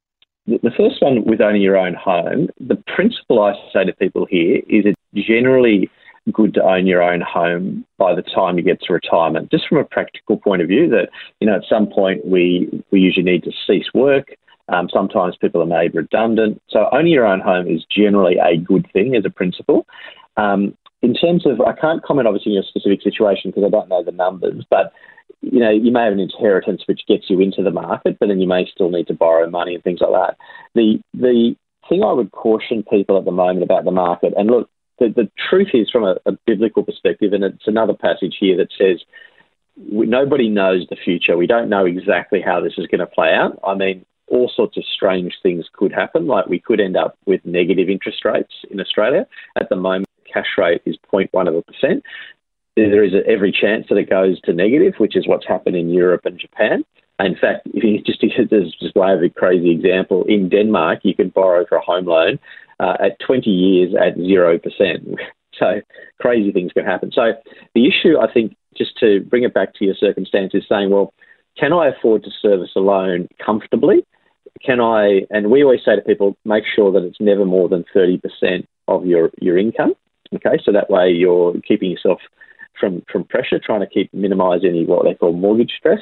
the 0.62 0.72
first 0.76 1.02
one 1.02 1.24
with 1.26 1.42
owning 1.42 1.62
your 1.62 1.78
own 1.78 1.94
home, 1.94 2.50
the 2.60 2.82
principle 2.96 3.42
I 3.42 3.54
say 3.74 3.86
to 3.86 3.94
people 3.94 4.26
here 4.30 4.58
is 4.70 4.86
it's 4.86 5.28
generally 5.28 5.90
good 6.32 6.54
to 6.54 6.64
own 6.64 6.86
your 6.86 7.02
own 7.02 7.22
home 7.22 7.86
by 7.98 8.14
the 8.14 8.22
time 8.22 8.58
you 8.58 8.64
get 8.64 8.82
to 8.82 8.94
retirement. 8.94 9.52
Just 9.52 9.68
from 9.68 9.80
a 9.80 9.84
practical 9.84 10.38
point 10.38 10.62
of 10.62 10.68
view, 10.68 10.90
that 10.90 11.10
you 11.40 11.48
know 11.48 11.56
at 11.56 11.64
some 11.70 11.88
point 11.88 12.26
we 12.26 12.84
we 12.92 13.00
usually 13.00 13.26
need 13.26 13.44
to 13.44 13.52
cease 13.68 13.88
work. 13.94 14.36
Um, 14.70 14.90
sometimes 14.94 15.36
people 15.36 15.62
are 15.62 15.66
made 15.66 15.96
redundant. 15.96 16.62
So 16.70 16.88
owning 16.92 17.12
your 17.12 17.26
own 17.26 17.42
home 17.42 17.68
is 17.68 17.86
generally 17.90 18.38
a 18.38 18.58
good 18.58 18.88
thing 18.94 19.16
as 19.16 19.26
a 19.26 19.30
principle. 19.30 19.86
Um, 20.38 20.78
in 21.02 21.14
terms 21.14 21.46
of, 21.46 21.60
I 21.62 21.74
can't 21.74 22.04
comment 22.04 22.28
obviously 22.28 22.52
in 22.52 22.56
your 22.56 22.64
specific 22.64 23.02
situation 23.02 23.52
because 23.52 23.64
I 23.66 23.70
don't 23.70 23.90
know 23.90 24.04
the 24.04 24.12
numbers, 24.12 24.64
but 24.70 24.94
you 25.42 25.60
know, 25.60 25.72
you 25.72 25.92
may 25.92 26.04
have 26.04 26.14
an 26.14 26.20
inheritance 26.20 26.84
which 26.86 27.02
gets 27.08 27.30
you 27.30 27.40
into 27.40 27.64
the 27.64 27.72
market, 27.72 28.18
but 28.20 28.28
then 28.28 28.40
you 28.40 28.48
may 28.48 28.66
still 28.72 28.90
need 28.90 29.08
to 29.08 29.14
borrow 29.14 29.50
money 29.50 29.74
and 29.74 29.84
things 29.84 30.00
like 30.02 30.12
that. 30.12 30.38
The 30.76 31.00
the 31.14 31.56
thing 31.90 32.04
I 32.04 32.14
would 32.14 32.32
caution 32.32 32.84
people 32.84 33.18
at 33.18 33.26
the 33.26 33.32
moment 33.32 33.64
about 33.64 33.84
the 33.84 33.92
market, 33.92 34.34
and 34.38 34.50
look, 34.50 34.70
the, 35.00 35.10
the 35.10 35.30
truth 35.50 35.70
is 35.74 35.90
from 35.90 36.04
a, 36.04 36.16
a 36.26 36.34
biblical 36.46 36.84
perspective, 36.84 37.34
and 37.34 37.44
it's 37.44 37.68
another 37.68 37.94
passage 37.94 38.38
here 38.40 38.56
that 38.58 38.70
says 38.78 39.02
nobody 39.78 40.48
knows 40.48 40.86
the 40.90 40.96
future. 40.96 41.38
We 41.38 41.48
don't 41.48 41.70
know 41.70 41.86
exactly 41.86 42.42
how 42.42 42.62
this 42.62 42.74
is 42.78 42.88
going 42.88 43.00
to 43.00 43.08
play 43.08 43.34
out. 43.34 43.58
I 43.66 43.74
mean, 43.74 44.06
all 44.28 44.52
sorts 44.56 44.78
of 44.78 44.84
strange 44.94 45.34
things 45.42 45.66
could 45.74 45.92
happen. 45.92 46.28
Like 46.28 46.46
we 46.46 46.60
could 46.60 46.80
end 46.80 46.96
up 46.96 47.18
with 47.26 47.44
negative 47.46 47.90
interest 47.90 48.24
rates 48.26 48.54
in 48.70 48.80
Australia. 48.80 49.26
At 49.60 49.70
the 49.70 49.76
moment, 49.76 50.08
the 50.24 50.32
cash 50.32 50.58
rate 50.58 50.82
is 50.86 50.98
0.1 51.12 51.48
of 51.48 51.56
a 51.56 51.62
percent 51.64 52.04
there 52.76 53.04
is 53.04 53.14
every 53.28 53.52
chance 53.52 53.88
that 53.90 53.98
it 53.98 54.10
goes 54.10 54.40
to 54.42 54.54
negative, 54.54 54.94
which 54.98 55.16
is 55.16 55.28
what's 55.28 55.48
happened 55.48 55.76
in 55.76 55.90
Europe 55.90 56.22
and 56.26 56.40
Japan. 56.40 56.84
In 57.20 57.36
fact, 57.36 57.68
if 57.74 57.84
you 57.84 58.02
just 58.06 58.24
there's 58.50 58.76
just 58.80 58.96
way 58.96 59.14
of 59.14 59.24
a 59.24 59.30
crazy 59.30 59.72
example, 59.72 60.24
in 60.28 60.50
Denmark 60.50 61.00
you 61.04 61.16
can 61.16 61.30
borrow 61.30 61.66
for 61.68 61.78
a 61.78 61.82
home 61.82 62.06
loan 62.06 62.40
uh, 62.80 62.98
at 63.00 63.20
20 63.26 63.50
years 63.50 63.94
at 64.00 64.16
zero 64.16 64.58
percent. 64.58 65.08
So 65.60 65.82
crazy 66.20 66.52
things 66.54 66.72
can 66.72 66.86
happen. 66.86 67.12
So 67.14 67.34
the 67.76 67.86
issue, 67.86 68.18
I 68.18 68.32
think, 68.32 68.56
just 68.76 68.98
to 69.00 69.20
bring 69.30 69.44
it 69.44 69.54
back 69.54 69.76
to 69.76 69.86
your 69.86 69.94
circumstances, 69.94 70.64
saying, 70.68 70.90
well, 70.90 71.14
can 71.60 71.74
I 71.74 71.90
afford 71.90 72.24
to 72.24 72.32
service 72.42 72.72
a 72.76 72.80
loan 72.80 73.28
comfortably? 73.46 74.06
Can 74.66 74.80
I? 74.80 75.28
And 75.30 75.52
we 75.52 75.62
always 75.62 75.82
say 75.86 75.98
to 75.98 76.02
people, 76.02 76.38
make 76.46 76.64
sure 76.74 76.92
that 76.94 77.04
it's 77.04 77.20
never 77.20 77.46
more 77.46 77.68
than 77.68 77.84
30% 77.94 78.66
of 78.88 79.06
your 79.06 79.30
your 79.40 79.58
income. 79.58 79.94
Okay, 80.34 80.58
so 80.64 80.72
that 80.72 80.90
way 80.90 81.12
you're 81.12 81.54
keeping 81.68 81.92
yourself 81.92 82.20
from, 82.82 83.04
from 83.10 83.24
pressure, 83.24 83.62
trying 83.64 83.80
to 83.80 83.88
keep 83.88 84.14
minimise 84.14 84.62
any 84.68 84.86
what 84.86 85.06
they 85.06 85.14
call 85.14 85.32
mortgage 85.32 85.72
stress. 85.78 86.02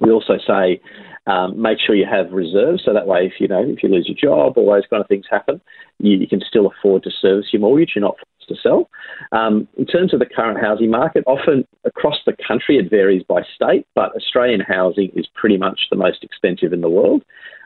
We 0.00 0.10
also 0.10 0.38
say 0.46 0.80
um, 1.26 1.60
make 1.60 1.78
sure 1.78 1.94
you 1.94 2.06
have 2.10 2.32
reserves, 2.32 2.82
so 2.86 2.94
that 2.94 3.06
way, 3.06 3.26
if 3.26 3.34
you 3.38 3.48
know 3.48 3.62
if 3.62 3.82
you 3.82 3.90
lose 3.90 4.08
your 4.08 4.16
job 4.16 4.56
or 4.56 4.74
those 4.74 4.86
kind 4.88 5.02
of 5.02 5.08
things 5.08 5.26
happen, 5.30 5.60
you, 5.98 6.16
you 6.16 6.26
can 6.26 6.40
still 6.40 6.66
afford 6.66 7.02
to 7.02 7.10
service 7.10 7.48
your 7.52 7.60
mortgage. 7.60 7.92
You're 7.94 8.04
not 8.04 8.16
forced 8.16 8.48
to 8.48 8.68
sell. 8.68 8.88
Um, 9.32 9.68
in 9.76 9.84
terms 9.84 10.14
of 10.14 10.20
the 10.20 10.26
current 10.26 10.58
housing 10.58 10.90
market, 10.90 11.24
often 11.26 11.66
across 11.84 12.16
the 12.24 12.34
country 12.48 12.78
it 12.78 12.88
varies 12.88 13.24
by 13.28 13.42
state, 13.54 13.86
but 13.94 14.16
Australian 14.16 14.60
housing 14.60 15.10
is 15.14 15.26
pretty 15.34 15.58
much 15.58 15.80
the 15.90 15.96
most 15.96 16.24
expensive 16.24 16.72
in 16.72 16.80
the 16.80 16.88
world. 16.88 17.22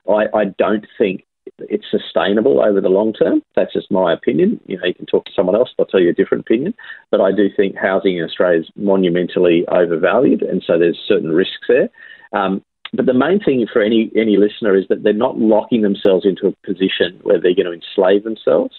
I, 0.08 0.24
I 0.34 0.44
don't 0.58 0.86
think 0.98 1.24
it's 1.58 1.84
sustainable 1.90 2.60
over 2.60 2.80
the 2.80 2.88
long 2.88 3.12
term. 3.12 3.42
That's 3.56 3.72
just 3.72 3.90
my 3.90 4.12
opinion. 4.12 4.60
You 4.66 4.78
know, 4.78 4.86
you 4.86 4.94
can 4.94 5.06
talk 5.06 5.24
to 5.26 5.32
someone 5.34 5.54
else; 5.54 5.70
they'll 5.76 5.86
tell 5.86 6.00
you 6.00 6.10
a 6.10 6.14
different 6.14 6.42
opinion. 6.42 6.74
But 7.10 7.20
I 7.20 7.32
do 7.32 7.48
think 7.54 7.76
housing 7.76 8.16
in 8.16 8.24
Australia 8.24 8.60
is 8.60 8.70
monumentally 8.76 9.64
overvalued, 9.68 10.42
and 10.42 10.62
so 10.66 10.78
there's 10.78 10.98
certain 11.06 11.30
risks 11.30 11.66
there. 11.68 11.88
Um, 12.32 12.62
but 12.92 13.06
the 13.06 13.14
main 13.14 13.40
thing 13.40 13.66
for 13.72 13.82
any 13.82 14.10
any 14.16 14.36
listener 14.36 14.76
is 14.76 14.86
that 14.88 15.02
they're 15.02 15.12
not 15.12 15.38
locking 15.38 15.82
themselves 15.82 16.24
into 16.24 16.46
a 16.46 16.66
position 16.66 17.20
where 17.22 17.40
they're 17.40 17.54
going 17.54 17.66
to 17.66 17.72
enslave 17.72 18.24
themselves 18.24 18.74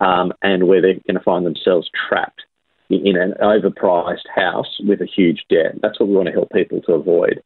um, 0.00 0.32
and 0.42 0.68
where 0.68 0.80
they're 0.80 0.94
going 0.94 1.18
to 1.18 1.20
find 1.20 1.44
themselves 1.44 1.90
trapped 2.08 2.42
in 2.88 3.16
an 3.16 3.34
overpriced 3.42 4.28
house 4.34 4.78
with 4.80 5.00
a 5.00 5.06
huge 5.06 5.44
debt. 5.50 5.74
That's 5.82 5.98
what 5.98 6.08
we 6.08 6.14
want 6.14 6.26
to 6.26 6.32
help 6.32 6.50
people 6.50 6.80
to 6.82 6.92
avoid. 6.92 7.42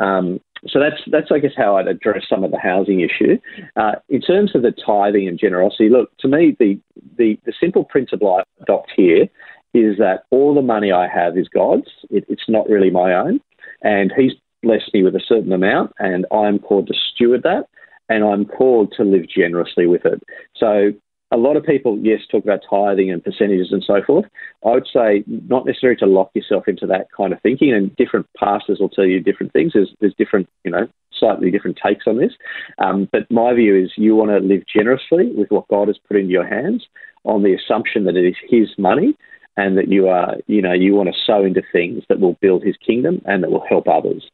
Um, 0.00 0.40
so 0.66 0.78
that's 0.78 1.00
that's 1.06 1.30
I 1.30 1.38
guess 1.38 1.52
how 1.56 1.76
I'd 1.76 1.88
address 1.88 2.24
some 2.28 2.44
of 2.44 2.50
the 2.50 2.58
housing 2.58 3.00
issue. 3.00 3.38
Uh, 3.76 3.92
in 4.08 4.20
terms 4.20 4.54
of 4.54 4.62
the 4.62 4.72
tithing 4.72 5.28
and 5.28 5.38
generosity, 5.38 5.88
look 5.88 6.10
to 6.18 6.28
me 6.28 6.56
the, 6.58 6.78
the 7.16 7.38
the 7.44 7.52
simple 7.60 7.84
principle 7.84 8.36
I 8.36 8.42
adopt 8.62 8.92
here 8.94 9.26
is 9.72 9.98
that 9.98 10.24
all 10.30 10.54
the 10.54 10.62
money 10.62 10.92
I 10.92 11.08
have 11.08 11.38
is 11.38 11.48
God's. 11.48 11.88
It, 12.10 12.24
it's 12.28 12.48
not 12.48 12.68
really 12.68 12.90
my 12.90 13.14
own, 13.14 13.40
and 13.82 14.12
He's 14.16 14.32
blessed 14.62 14.92
me 14.92 15.02
with 15.02 15.14
a 15.14 15.22
certain 15.26 15.52
amount, 15.52 15.92
and 15.98 16.26
I'm 16.32 16.58
called 16.58 16.88
to 16.88 16.94
steward 17.14 17.42
that, 17.44 17.64
and 18.08 18.24
I'm 18.24 18.44
called 18.44 18.92
to 18.96 19.04
live 19.04 19.28
generously 19.28 19.86
with 19.86 20.04
it. 20.04 20.22
So 20.56 20.92
a 21.32 21.36
lot 21.36 21.56
of 21.56 21.64
people, 21.64 21.98
yes, 22.02 22.20
talk 22.30 22.42
about 22.42 22.60
tithing 22.68 23.10
and 23.10 23.22
percentages 23.22 23.68
and 23.70 23.84
so 23.84 24.02
forth. 24.04 24.24
I 24.64 24.70
would 24.70 24.88
say 24.92 25.24
not 25.26 25.64
necessarily 25.64 25.96
to 25.98 26.06
lock 26.06 26.30
yourself 26.34 26.66
into 26.66 26.86
that 26.86 27.06
kind 27.16 27.32
of 27.32 27.40
thinking, 27.40 27.72
and 27.72 27.94
different 27.96 28.26
pastors 28.36 28.78
will 28.80 28.88
tell 28.88 29.06
you 29.06 29.20
different 29.20 29.52
things. 29.52 29.72
There's, 29.74 29.94
there's 30.00 30.14
different, 30.18 30.48
you 30.64 30.72
know, 30.72 30.88
slightly 31.12 31.50
different 31.50 31.78
takes 31.84 32.06
on 32.06 32.18
this. 32.18 32.32
Um, 32.78 33.08
but 33.12 33.30
my 33.30 33.54
view 33.54 33.76
is 33.76 33.92
you 33.96 34.16
want 34.16 34.30
to 34.30 34.38
live 34.38 34.62
generously 34.66 35.30
with 35.34 35.50
what 35.50 35.68
God 35.68 35.88
has 35.88 35.98
put 36.08 36.16
into 36.16 36.32
your 36.32 36.46
hands 36.46 36.86
on 37.24 37.42
the 37.42 37.54
assumption 37.54 38.04
that 38.04 38.16
it 38.16 38.26
is 38.26 38.36
His 38.48 38.68
money 38.78 39.16
and 39.56 39.76
that 39.76 39.88
you 39.88 40.08
are, 40.08 40.36
you 40.46 40.62
know, 40.62 40.72
you 40.72 40.94
want 40.94 41.10
to 41.10 41.20
sow 41.26 41.44
into 41.44 41.62
things 41.72 42.02
that 42.08 42.18
will 42.18 42.38
build 42.40 42.64
His 42.64 42.76
kingdom 42.84 43.20
and 43.26 43.42
that 43.42 43.50
will 43.50 43.64
help 43.68 43.86
others. 43.88 44.24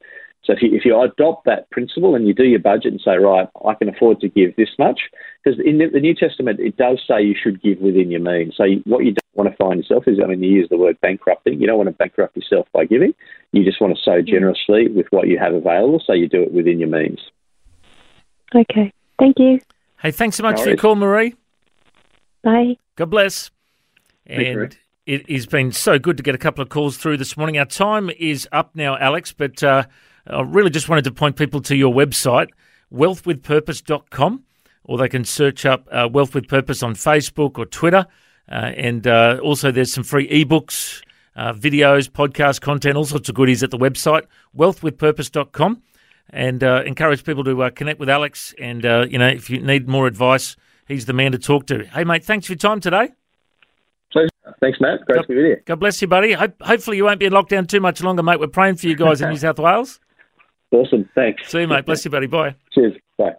So 0.47 0.53
if 0.53 0.63
you, 0.63 0.77
if 0.77 0.85
you 0.85 1.01
adopt 1.01 1.45
that 1.47 1.69
principle 1.71 2.15
and 2.15 2.25
you 2.25 2.33
do 2.33 2.45
your 2.45 2.61
budget 2.61 2.93
and 2.93 3.01
say, 3.01 3.17
right, 3.17 3.49
I 3.65 3.75
can 3.75 3.89
afford 3.89 4.21
to 4.21 4.29
give 4.29 4.55
this 4.55 4.69
much, 4.79 5.01
because 5.43 5.59
in 5.59 5.79
the 5.79 5.99
New 5.99 6.15
Testament 6.15 6.61
it 6.61 6.77
does 6.77 7.03
say 7.07 7.21
you 7.21 7.35
should 7.41 7.61
give 7.61 7.81
within 7.81 8.13
your 8.13 8.21
means. 8.21 8.55
So 8.57 8.65
what 8.85 9.05
you 9.05 9.11
don't 9.11 9.35
want 9.35 9.51
to 9.51 9.57
find 9.57 9.79
yourself 9.81 10.05
is, 10.07 10.19
I 10.23 10.29
mean, 10.29 10.45
you 10.45 10.51
use 10.51 10.69
the 10.71 10.77
word 10.77 11.01
bankrupting. 11.01 11.61
You 11.61 11.67
don't 11.67 11.79
want 11.79 11.89
to 11.89 11.95
bankrupt 11.95 12.37
yourself 12.37 12.69
by 12.73 12.85
giving. 12.85 13.13
You 13.51 13.65
just 13.65 13.81
want 13.81 13.97
to 13.97 14.03
sow 14.03 14.23
mm. 14.23 14.27
generously 14.29 14.87
with 14.87 15.07
what 15.11 15.27
you 15.27 15.37
have 15.37 15.53
available, 15.53 16.01
so 16.07 16.13
you 16.13 16.29
do 16.29 16.43
it 16.43 16.53
within 16.53 16.79
your 16.79 16.91
means. 16.91 17.19
Okay, 18.55 18.93
thank 19.19 19.41
you. 19.41 19.59
Hey, 20.01 20.13
thanks 20.13 20.37
so 20.37 20.45
much 20.45 20.59
no 20.59 20.63
for 20.63 20.69
your 20.69 20.79
call, 20.79 20.95
Marie. 20.95 21.35
Bye. 22.45 22.77
God 22.95 23.11
bless. 23.11 23.51
And 24.27 24.77
it 25.07 25.29
has 25.29 25.47
been 25.47 25.73
so 25.73 25.99
good 25.99 26.17
to 26.19 26.23
get 26.23 26.37
a 26.37 26.39
couple 26.39 26.63
of 26.63 26.69
calls 26.69 26.97
through 26.97 27.17
this 27.17 27.37
morning. 27.37 27.59
Our 27.59 27.65
time 27.65 28.11
is 28.11 28.49
up 28.53 28.77
now, 28.77 28.97
Alex, 28.97 29.33
but. 29.33 29.61
Uh, 29.61 29.83
I 30.29 30.43
really 30.43 30.71
just 30.71 30.89
wanted 30.89 31.05
to 31.05 31.13
point 31.13 31.37
people 31.37 31.61
to 31.63 31.77
your 31.77 31.93
website, 31.93 32.49
wealthwithpurpose.com, 32.93 34.45
or 34.85 34.99
they 34.99 35.09
can 35.09 35.25
search 35.25 35.67
up 35.67 35.89
uh, 35.91 36.09
Wealth 36.11 36.35
with 36.35 36.49
Purpose 36.49 36.83
on 36.83 36.95
Facebook 36.95 37.59
or 37.59 37.67
Twitter. 37.67 38.07
Uh, 38.51 38.73
and 38.77 39.07
uh, 39.07 39.39
also, 39.43 39.71
there's 39.71 39.93
some 39.93 40.05
free 40.05 40.29
ebooks, 40.29 41.03
uh, 41.35 41.53
videos, 41.53 42.09
podcast 42.09 42.61
content, 42.61 42.97
all 42.97 43.05
sorts 43.05 43.29
of 43.29 43.35
goodies 43.35 43.63
at 43.63 43.71
the 43.71 43.79
website, 43.79 44.23
wealthwithpurpose.com. 44.57 45.83
And 46.31 46.65
uh, 46.65 46.83
encourage 46.85 47.23
people 47.23 47.45
to 47.45 47.63
uh, 47.63 47.71
connect 47.71 48.01
with 48.01 48.09
Alex. 48.09 48.53
And, 48.59 48.83
you 48.83 49.19
know, 49.19 49.29
if 49.29 49.49
you 49.49 49.61
need 49.61 49.89
more 49.89 50.09
advice, 50.09 50.57
he's 50.89 51.07
the 51.07 51.13
man 51.13 51.33
to 51.33 51.39
talk 51.39 51.67
to. 51.67 51.85
Hey, 51.85 52.03
mate, 52.03 52.25
thanks 52.25 52.47
for 52.47 52.53
your 52.53 52.59
time 52.59 52.81
today. 52.81 53.11
Thanks, 54.61 54.81
Matt. 54.81 55.05
Great 55.07 55.17
God, 55.17 55.23
to 55.23 55.29
be 55.29 55.35
with 55.37 55.45
you. 55.45 55.57
God 55.65 55.81
bless 55.81 56.01
you, 56.01 56.09
buddy. 56.09 56.33
Hope, 56.33 56.55
hopefully, 56.63 56.97
you 56.97 57.05
won't 57.05 57.21
be 57.21 57.27
in 57.27 57.33
lockdown 57.33 57.69
too 57.69 57.81
much 57.81 58.03
longer, 58.03 58.23
mate. 58.23 58.41
We're 58.41 58.47
praying 58.47 58.77
for 58.77 58.87
you 58.87 58.97
guys 58.97 59.21
in 59.21 59.29
New 59.31 59.37
South 59.37 59.59
Wales. 59.59 60.01
Awesome. 60.73 61.09
Thanks. 61.15 61.49
See 61.51 61.61
you, 61.61 61.69
mate. 61.69 61.87
Bless 61.87 62.05
you, 62.05 62.11
buddy. 62.11 62.27
Bye. 62.27 62.55
Cheers. 62.73 62.95
Bye. 63.19 63.35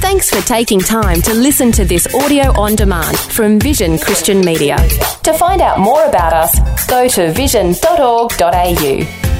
Thanks 0.00 0.30
for 0.30 0.40
taking 0.46 0.80
time 0.80 1.20
to 1.22 1.34
listen 1.34 1.72
to 1.72 1.84
this 1.84 2.06
audio 2.14 2.52
on 2.60 2.76
demand 2.76 3.18
from 3.18 3.58
Vision 3.58 3.98
Christian 3.98 4.40
Media. 4.40 4.76
To 5.24 5.32
find 5.32 5.60
out 5.60 5.80
more 5.80 6.04
about 6.04 6.32
us, 6.32 6.86
go 6.86 7.08
to 7.08 7.32
vision.org.au. 7.32 9.35